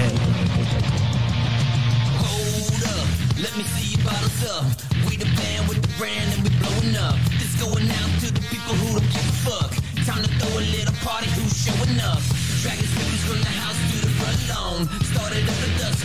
[2.19, 3.07] Hold up,
[3.41, 4.65] let me see your bottles up.
[5.07, 7.15] We the band with the brand and we blowing up.
[7.39, 9.71] This going out to the people who don't give a fuck.
[10.05, 12.40] Time to throw a little party, who's showing up?
[12.62, 14.86] From the house to the front lawn.
[15.01, 15.57] Started up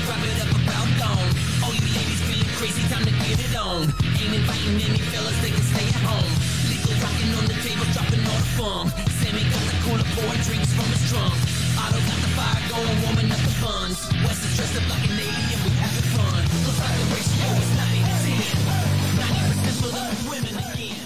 [0.09, 1.29] wrap it up about dawn.
[1.61, 3.93] All you ladies feeling crazy, time to get it on.
[4.17, 6.33] Ain't inviting any fellas, they can stay at home.
[6.73, 8.89] Legal rocking on the table, dropping all the.
[9.21, 11.37] Sammy got the cooler, pouring drinks from his trunk.
[11.77, 14.01] Otto got the fire going, warming up the buns.
[14.25, 16.41] Is dressed up like an alien, we having fun.
[16.41, 19.61] Looks like the ratio is 90 to 10.
[19.61, 21.05] 90% for the women again.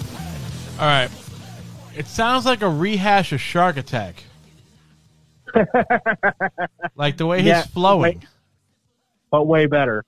[0.79, 1.11] All right.
[1.91, 4.30] It sounds like a rehash of Shark Attack.
[6.95, 8.01] like the way he's Yeah, flowing.
[8.01, 8.17] wait.
[9.31, 10.03] But way better.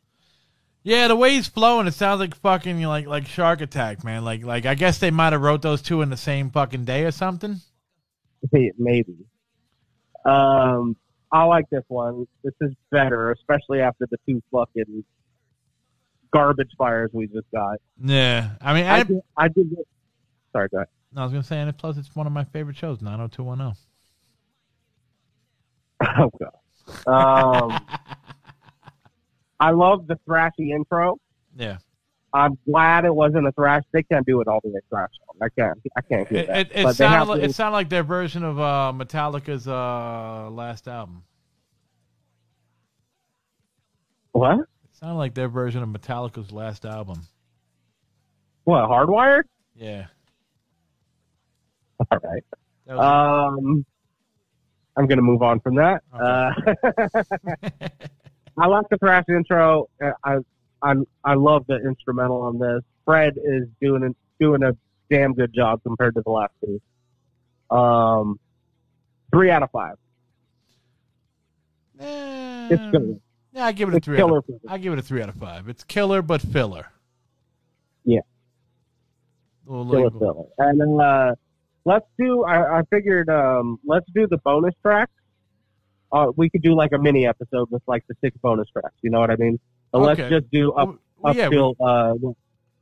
[0.83, 4.25] Yeah, the way he's flowing, it sounds like fucking like like Shark Attack, man.
[4.25, 7.05] Like like I guess they might have wrote those two in the same fucking day
[7.05, 7.61] or something.
[8.51, 9.15] Maybe.
[10.25, 10.97] Um,
[11.31, 12.27] I like this one.
[12.43, 15.03] This is better, especially after the two fucking
[16.33, 17.77] garbage fires we just got.
[18.03, 19.75] Yeah, I mean, I, I, did, I did.
[20.51, 20.87] Sorry, go ahead.
[21.15, 23.43] I was gonna say, and plus, it's one of my favorite shows, nine hundred two
[23.43, 23.73] one zero.
[26.19, 27.71] Oh god.
[27.71, 27.79] Um,
[29.59, 31.17] I love the thrashy intro.
[31.55, 31.77] Yeah,
[32.33, 33.83] I'm glad it wasn't a thrash.
[33.93, 35.09] They can't do it all the way thrash.
[35.41, 35.79] I can't.
[35.97, 36.57] I can't do it, that.
[36.57, 40.49] it, it have sounded like, to- it sounded like their version of uh, Metallica's uh,
[40.51, 41.23] last album.
[44.33, 44.59] what?
[44.59, 44.65] It
[44.99, 47.21] sounded like their version of Metallica's last album.
[48.65, 48.89] What?
[48.89, 49.43] Hardwired?
[49.75, 50.05] Yeah,
[51.99, 52.43] All right.
[52.87, 52.99] was,
[53.57, 53.85] Um,
[54.95, 56.03] I'm gonna move on from that.
[56.13, 56.51] Uh,
[58.57, 59.89] I like the thrash intro.
[60.03, 60.37] Uh, I
[60.81, 62.81] I I love the instrumental on this.
[63.05, 64.09] Fred is doing a,
[64.43, 64.75] doing a
[65.09, 67.75] damn good job compared to the last two.
[67.75, 68.39] Um,
[69.31, 69.95] three out of five.
[71.99, 73.15] Eh, It's killer.
[73.51, 74.17] Yeah, I give it a It's three.
[74.17, 74.37] killer.
[74.37, 75.67] Out of, I give it a three out of five.
[75.69, 76.87] It's killer but filler.
[78.05, 78.19] Yeah.
[79.65, 80.19] Little- Killer little-
[80.57, 80.69] filler.
[80.69, 81.35] And uh,
[81.85, 82.43] let's do.
[82.43, 85.11] I, I figured um, let's do the bonus tracks.
[86.11, 88.95] Uh, we could do like a mini episode with like the six bonus tracks.
[89.01, 89.59] You know what I mean?
[89.91, 92.13] But let's just do up Well, up yeah, till uh,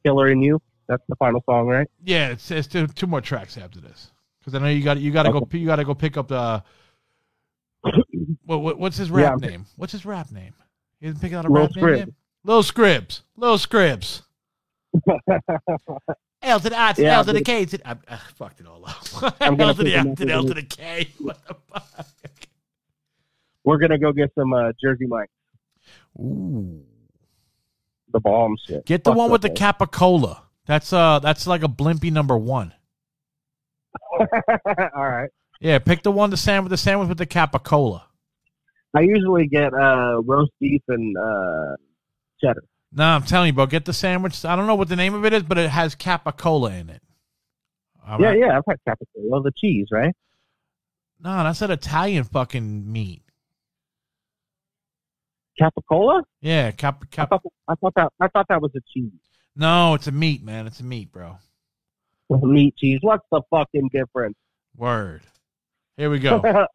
[0.05, 0.61] Killer in You.
[0.87, 1.87] That's the final song, right?
[2.03, 2.29] yeah.
[2.29, 5.23] It's, it's two, two more tracks after this because I know you got you got
[5.23, 6.63] to go you got to go pick up the.
[8.45, 9.47] What, what what's his rap Yeah.
[9.49, 9.65] name?
[9.77, 10.53] What's his rap name?
[10.99, 11.97] He didn't pick out a Lil rap name Scrib.
[11.97, 12.09] yet.
[12.43, 13.21] Lil Scribs.
[13.37, 14.23] Lil Scribs.
[16.43, 18.15] L to the I to the Yeah, L to the K to the, I, I
[18.35, 19.35] fucked it all up.
[19.41, 21.09] I'm L to the I to the L to the K.
[21.19, 21.87] What the fuck?
[23.63, 25.29] We're gonna go get some uh, Jersey Mike,
[26.19, 26.81] Ooh.
[28.11, 28.85] the bomb shit.
[28.85, 30.41] Get the Fuck one with the that capicola.
[30.65, 32.73] That's uh that's like a Blimpie number one.
[34.19, 34.27] All
[34.95, 35.29] right.
[35.59, 38.03] Yeah, pick the one the sandwich the sandwich with the capicola.
[38.95, 41.75] I usually get uh, roast beef and uh,
[42.43, 42.63] cheddar.
[42.93, 44.43] No, I'm telling you, bro, get the sandwich.
[44.43, 47.01] I don't know what the name of it is, but it has capicola in it.
[48.05, 48.39] All Yeah, right?
[48.39, 50.13] yeah, I've had capicola, Well, the cheese, right?
[51.23, 53.21] No, that's an Italian fucking meat.
[55.59, 56.23] Capicola?
[56.41, 59.11] Yeah, cap, I thought, I thought that I thought that was a cheese.
[59.55, 60.65] No, it's a meat, man.
[60.65, 61.37] It's a meat, bro.
[62.29, 62.99] Meat cheese.
[63.01, 64.37] What's the fucking difference?
[64.77, 65.21] Word.
[65.97, 66.37] Here we go.
[66.37, 66.65] uh.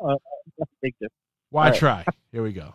[1.51, 1.75] Why right.
[1.79, 2.05] try?
[2.31, 2.75] Here we go.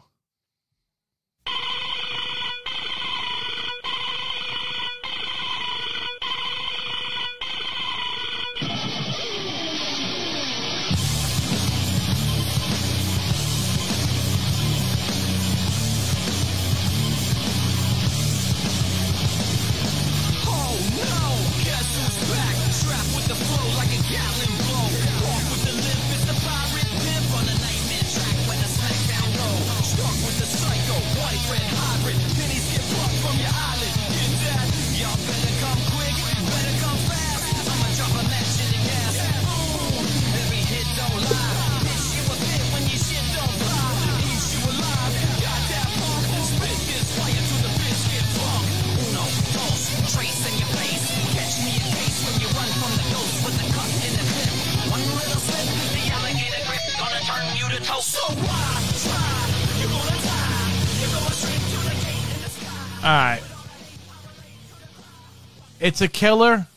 [65.82, 66.67] It's a killer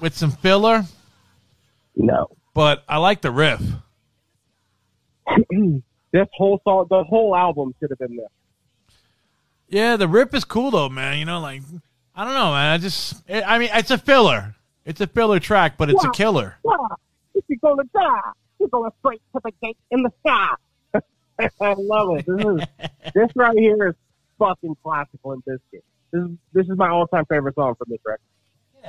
[0.00, 0.84] with some filler,
[1.96, 2.26] No.
[2.52, 3.62] but I like the riff.
[6.10, 8.26] This whole song, the whole album should have been this.
[9.68, 11.18] Yeah, the riff is cool though, man.
[11.18, 11.60] You know, like
[12.16, 12.72] I don't know, man.
[12.72, 14.54] I just, it, I mean, it's a filler.
[14.86, 16.56] It's a filler track, but it's a killer.
[17.34, 18.20] If you're gonna die,
[18.58, 20.54] you're going straight to the gate in the sky.
[21.60, 22.24] I love it.
[22.26, 23.94] This is this right here is
[24.38, 25.82] fucking classical and Bizkit.
[26.12, 28.20] This is this is my all time favorite song from this record.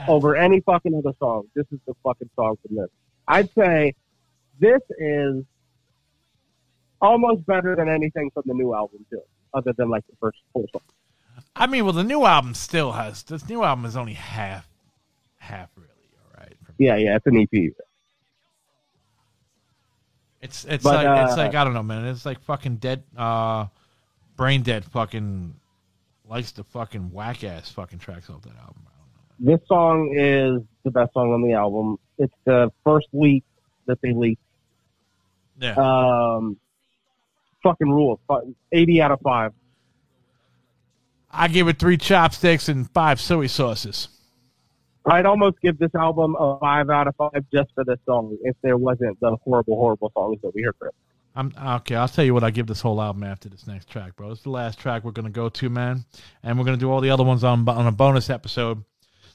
[0.08, 1.48] Over any fucking other song.
[1.56, 2.90] This is the fucking song from this.
[3.28, 3.96] I'd say
[4.60, 5.44] this is
[7.02, 9.22] almost better than anything from the new album too.
[9.54, 10.84] Other than like the first four songs.
[11.56, 13.24] I mean, well, the new album still has.
[13.24, 14.68] This new album is only half,
[15.38, 15.90] half really.
[16.24, 16.56] All right.
[16.78, 17.74] Yeah, yeah, it's an EP.
[20.42, 22.06] It's it's But, like it's uh, like I don't know, man.
[22.06, 23.66] It's like fucking dead, uh,
[24.38, 24.86] brain dead.
[24.86, 25.54] Fucking
[26.30, 28.84] likes the fucking whack ass fucking tracks off that album.
[28.86, 29.58] I don't know.
[29.58, 31.98] This song is the best song on the album.
[32.18, 33.44] It's the first leak
[33.88, 34.42] that they leaked.
[35.60, 36.58] Yeah, Um,
[37.64, 38.20] fucking rules.
[38.72, 39.54] 80 out of 5.
[41.32, 44.08] I give it three chopsticks and five soy sauces.
[45.06, 48.56] I'd almost give this album a 5 out of 5 just for this song if
[48.62, 50.76] there wasn't the horrible, horrible songs that we heard.
[50.78, 50.96] from it.
[51.40, 51.96] I'm okay.
[51.96, 54.32] I'll tell you what I give this whole album after this next track, bro.
[54.32, 56.04] It's the last track we're gonna go to, man,
[56.44, 58.84] and we're gonna do all the other ones on on a bonus episode.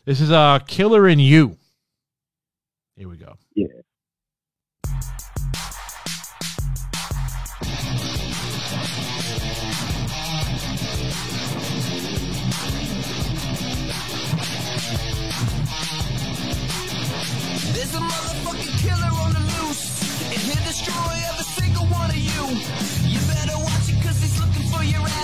[0.04, 1.56] This is uh Killer in You.
[2.94, 3.38] Here we go.
[3.54, 3.68] Yeah.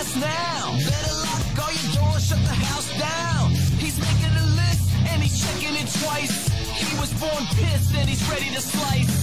[0.01, 0.77] Ass now.
[0.89, 3.51] Better lock all your doors, shut the house down.
[3.77, 6.49] He's making a list, and he's checking it twice.
[6.81, 9.13] He was born pissed, and he's ready to slice.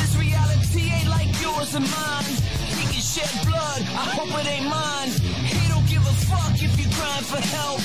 [0.00, 2.34] His reality ain't like yours and mine.
[2.78, 5.10] He can shed blood, I hope it ain't mine.
[5.54, 7.80] He don't give a fuck if you're crying for help.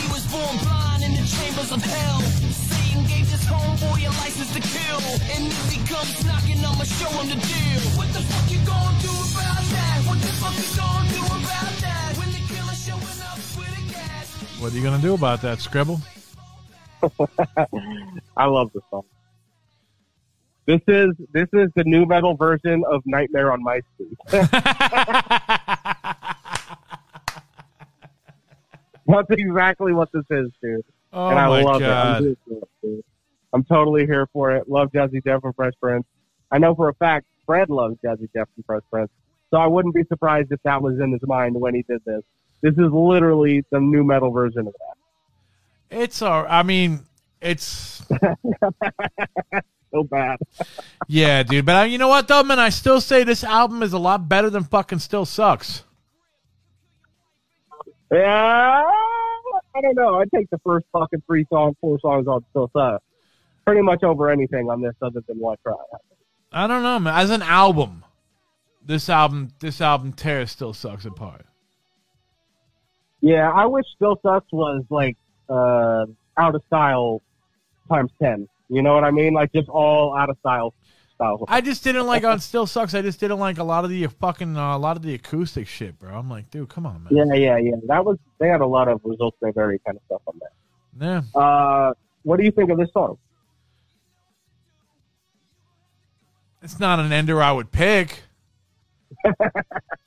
[0.00, 2.45] He was born blind in the chambers of hell.
[3.36, 5.00] Satan gave this homeboy a license to kill.
[5.36, 7.80] And if he comes knocking, I'ma show him the deal.
[7.96, 10.02] What the fuck you gonna do about that?
[10.06, 12.14] What the fuck you gonna do about that?
[12.16, 14.60] When the killer's showing up with a gas.
[14.60, 16.00] What are you gonna do about that, Skribbal?
[18.36, 19.04] I love this song.
[20.66, 24.18] This is this is the nu metal version of Nightmare on My Street.
[29.08, 30.84] That's exactly what this is, dude.
[31.12, 32.24] oh and I my love god!
[32.24, 32.38] it,
[32.82, 33.04] dude.
[33.56, 34.68] I'm totally here for it.
[34.68, 36.04] Love Jazzy Jeff and Fresh Prince.
[36.50, 39.08] I know for a fact Fred loves Jazzy Jeff and Fresh Prince,
[39.50, 42.22] so I wouldn't be surprised if that was in his mind when he did this.
[42.60, 46.02] This is literally the nu metal version of that.
[46.02, 46.44] It's all.
[46.46, 47.00] I mean,
[47.40, 48.02] it's
[49.90, 50.38] So bad.
[51.08, 51.64] yeah, dude.
[51.64, 52.58] But I, you know what, though, man?
[52.58, 55.82] I still say this album is a lot better than fucking Still Sucks.
[58.12, 58.84] Yeah,
[59.74, 60.16] I don't know.
[60.16, 63.02] I'd take the first fucking three songs, four songs on Still Sucks.
[63.66, 65.74] Pretty much over anything on this other than Why Try.
[66.52, 67.14] I don't know, man.
[67.14, 68.04] As an album,
[68.84, 71.44] this album, this album tears Still Sucks apart.
[73.20, 75.16] Yeah, I wish Still Sucks was like
[75.48, 76.06] uh,
[76.36, 77.22] out of style
[77.88, 78.48] times ten.
[78.68, 79.34] You know what I mean?
[79.34, 80.72] Like just all out of style
[81.16, 81.44] style.
[81.48, 82.94] I just didn't like on Still Sucks.
[82.94, 85.66] I just didn't like a lot of the fucking uh, a lot of the acoustic
[85.66, 86.14] shit, bro.
[86.14, 87.28] I'm like, dude, come on, man.
[87.28, 87.76] Yeah, yeah, yeah.
[87.88, 91.22] That was they had a lot of results they very kind of stuff on there.
[91.34, 91.40] Yeah.
[91.40, 93.18] Uh, what do you think of this song?
[96.66, 98.24] It's not an ender I would pick.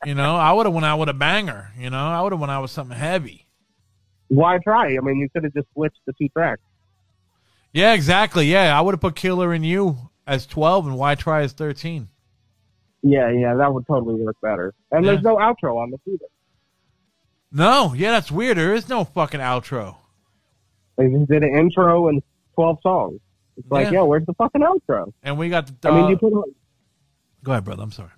[0.06, 1.72] you know, I would have went out with a banger.
[1.80, 3.48] You know, I would have went out with something heavy.
[4.28, 4.88] Why try?
[4.88, 6.60] I mean, you could have just switched the two tracks.
[7.72, 8.46] Yeah, exactly.
[8.46, 12.10] Yeah, I would have put Killer in You as 12 and Why Try as 13.
[13.04, 14.74] Yeah, yeah, that would totally work better.
[14.92, 16.26] And there's no outro on this either.
[17.54, 18.58] No, yeah, that's weird.
[18.58, 19.96] There is no fucking outro.
[20.98, 22.22] They just did an intro and
[22.54, 23.22] twelve songs.
[23.60, 24.00] It's like, Yeah.
[24.00, 25.12] yo, where's the fucking outro?
[25.22, 25.90] And we got the.
[25.90, 26.46] I mean, uh, you put all,
[27.44, 27.84] go ahead, brother.
[27.84, 28.10] I'm sorry.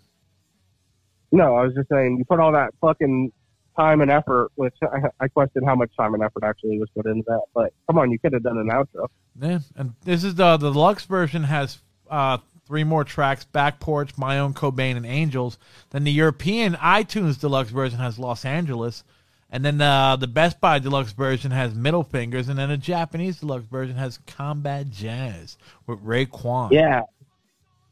[1.32, 3.32] no, I was just saying, you put all that fucking
[3.78, 7.06] time and effort, which I, I question how much time and effort actually was put
[7.06, 7.42] into that.
[7.54, 9.08] But come on, you could have done an outro.
[9.42, 11.80] Yeah, and this is the the deluxe version has
[12.10, 12.38] uh,
[12.68, 15.58] three more tracks: Back Porch, My Own Cobain, and Angels.
[15.92, 19.04] Then the European iTunes deluxe version has Los Angeles,
[19.52, 23.40] and then uh, the Best Buy deluxe version has Middle Fingers, and then the Japanese
[23.40, 25.58] deluxe version has Combat Jazz
[25.88, 26.72] with Raekwon.
[26.72, 27.02] Yeah,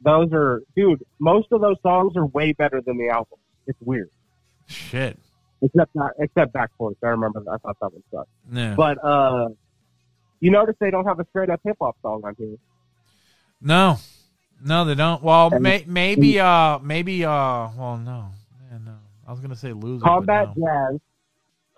[0.02, 1.04] those are, dude.
[1.20, 3.40] Most of those songs are way better than the album.
[3.68, 4.10] It's weird,
[4.68, 5.20] Shit.
[5.62, 6.98] except not except Back Porch.
[7.04, 7.52] I remember that.
[7.52, 8.30] I thought that one sucked.
[8.52, 8.76] Yeah.
[8.76, 9.50] But uh,
[10.40, 12.56] you notice they don't have a straight up hip hop song on here.
[13.62, 13.98] No,
[14.64, 15.22] no, they don't.
[15.22, 18.30] Well, may, maybe, uh, maybe, uh, well, no,
[18.72, 18.96] yeah, no.
[19.28, 20.06] I was gonna say loser.
[20.06, 20.66] Combat no.
[20.66, 21.00] Jazz,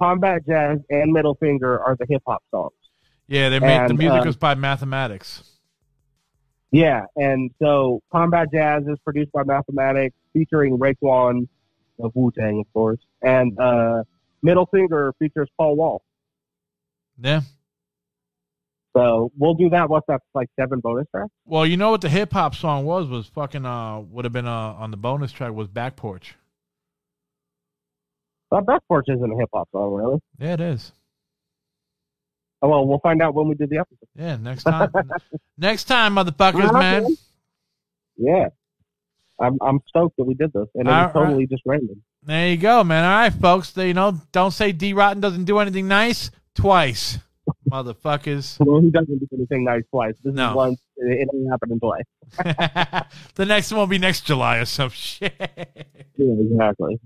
[0.01, 2.73] Combat Jazz, and Middle Finger are the hip hop songs.
[3.27, 5.43] Yeah, they made the music uh, was by Mathematics.
[6.71, 11.47] Yeah, and so Combat Jazz is produced by Mathematics, featuring Raekwon
[11.99, 14.03] of Wu Tang, of course, and uh,
[14.41, 16.01] Middle Finger features Paul Wall.
[17.21, 17.41] Yeah.
[18.97, 19.87] So we'll do that.
[19.87, 20.21] What's that?
[20.33, 21.29] Like seven bonus tracks?
[21.45, 23.07] Well, you know what the hip hop song was?
[23.07, 26.35] Was fucking uh would have been uh on the bonus track was Back Porch.
[28.51, 30.19] Well, Back Porch isn't a hip hop song, really.
[30.39, 30.91] Yeah, it is.
[32.61, 34.07] Oh, well, we'll find out when we do the episode.
[34.15, 34.91] Yeah, next time.
[35.57, 37.07] next time, motherfuckers, man.
[38.17, 38.49] Yeah,
[39.39, 41.13] I'm I'm stoked that we did this, and it was All right.
[41.13, 42.03] totally just random.
[42.23, 43.03] There you go, man.
[43.03, 43.71] All right, folks.
[43.71, 47.17] They, you know, don't say Dee Rotten doesn't do anything nice twice,
[47.71, 48.59] motherfuckers.
[48.63, 50.13] Well, he doesn't do anything nice twice.
[50.23, 50.49] This No.
[50.51, 50.79] is once.
[50.97, 52.03] It, it ain't happening twice.
[53.33, 55.33] the next one will be next July or some shit.
[55.39, 56.99] Yeah, exactly.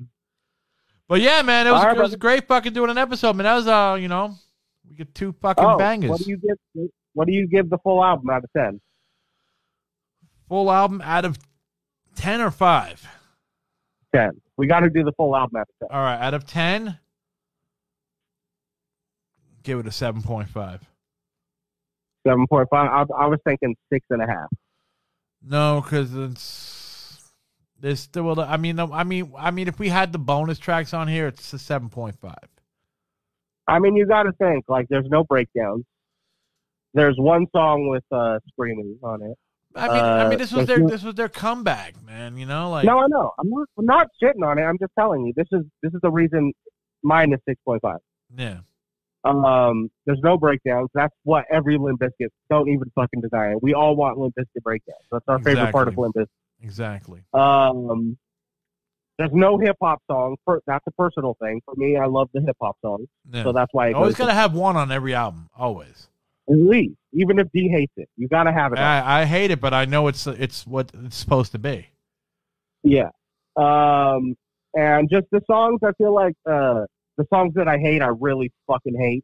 [1.08, 2.18] But yeah, man, it was, right, it was brother.
[2.18, 3.44] great fucking doing an episode, man.
[3.44, 4.36] That was uh, you know,
[4.90, 6.10] we get two fucking Oh, bangers.
[6.10, 6.88] what do you give?
[7.14, 8.82] What do you give the full album out of ten?
[10.50, 11.38] Full album out of
[12.16, 13.08] ten or five.
[14.14, 14.32] ten.
[14.58, 15.96] We got to do the full album out of ten.
[15.96, 16.98] All right, out of ten,
[19.64, 20.82] give it a seven point five.
[22.28, 22.90] Seven point five.
[22.90, 24.48] I, I was thinking six and a half.
[25.48, 26.75] No, because it's
[27.80, 28.40] there's still.
[28.40, 31.54] I mean, I mean, I mean, if we had the bonus tracks on here, it's
[31.54, 32.48] a seven point five.
[33.68, 35.86] I mean, you got to think like there's no breakdowns.
[36.94, 39.38] There's one song with uh screaming on it.
[39.76, 42.38] I mean, I Uh, mean, this was their this was their comeback, man.
[42.38, 43.34] You know, like no, I know.
[43.38, 43.68] I'm not.
[43.78, 44.62] I'm not shitting on it.
[44.62, 45.34] I'm just telling you.
[45.36, 46.54] This is this is the reason
[47.04, 48.00] mine is six point five.
[48.38, 48.60] yeah,
[49.26, 50.90] Um, there's no breakdowns.
[50.94, 52.30] That's what every Limp Bizkit.
[52.50, 53.62] Don't even fucking it.
[53.62, 55.00] We all want Limp Bizkit breakdowns.
[55.12, 56.04] That's our favorite part of Exactly.
[56.04, 56.28] Limp Bizkit.
[56.66, 57.22] Exactly.
[57.34, 58.18] Um,
[59.20, 60.36] there's no hip hop song.
[60.46, 61.96] Per, that's a personal thing for me.
[61.96, 63.44] I love the hip hop songs, Yeah.
[63.44, 65.48] so that's why I Always goes got to have one on every album.
[65.56, 66.08] Always.
[66.50, 68.80] at least, even if Dee hates it, you gotta have it.
[68.80, 71.88] I, I hate it, but I know it's it's what it's supposed to be.
[72.84, 73.10] Yeah.
[73.56, 74.36] Um,
[74.76, 76.86] and just the songs, I feel like uh,
[77.18, 79.24] the songs that I hate, I really fucking hate.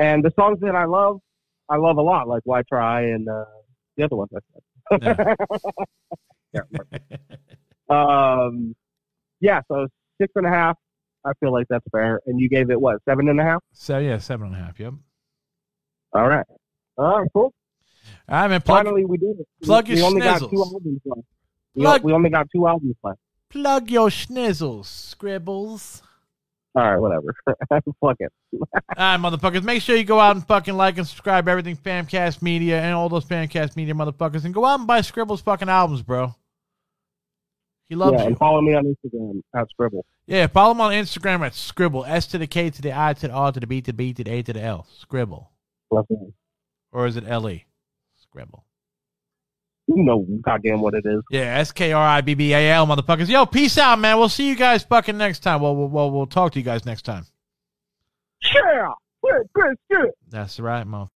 [0.00, 1.20] And the songs that I love,
[1.68, 3.44] I love a lot, like Why Try and uh,
[3.96, 4.40] the other ones I
[4.98, 5.36] said.
[6.54, 7.88] Can't remember.
[7.88, 8.74] um,
[9.40, 9.86] yeah, so
[10.20, 10.76] six and a half.
[11.24, 12.20] I feel like that's fair.
[12.26, 13.62] And you gave it what, seven and a half?
[13.72, 14.78] So yeah, seven and a half.
[14.78, 14.94] Yep.
[16.12, 16.46] All right.
[16.96, 17.52] All right, cool.
[18.28, 18.60] All right, man.
[18.62, 19.46] Plug, Finally, we did it.
[19.62, 21.22] plug we, your we only got two albums left.
[21.74, 23.18] We, we only got two albums left.
[23.50, 26.02] plug your schnizzles, scribbles.
[26.74, 27.34] All right, whatever.
[28.00, 28.32] Fuck it.
[28.52, 28.60] All
[28.98, 29.62] right, motherfuckers.
[29.62, 33.08] Make sure you go out and fucking like and subscribe everything Famcast Media and all
[33.08, 36.34] those Famcast Media motherfuckers, and go out and buy Skribbal's fucking albums, bro.
[37.88, 38.26] He loves yeah, you.
[38.28, 40.02] and follow me on Instagram at Skribbal.
[40.26, 42.06] Yeah, follow him on Instagram at Skribbal.
[42.06, 43.92] S to the K to the I to the R to the B to the
[43.94, 44.86] B to the A to the L.
[45.02, 45.46] Skribbal.
[45.90, 46.06] Love.
[46.92, 47.64] Or is it L E?
[48.22, 48.62] Skribbal.
[49.88, 51.22] You know goddamn what it is.
[51.30, 53.28] Yeah, S K R I B B A L, motherfuckers.
[53.28, 54.18] Yo, peace out, man.
[54.18, 55.62] We'll see you guys fucking next time.
[55.62, 57.24] Well, we'll, we'll, we'll talk to you guys next time.
[58.54, 58.90] Yeah.
[59.22, 60.10] Good, good, good.
[60.28, 61.06] That's right, motherfucker.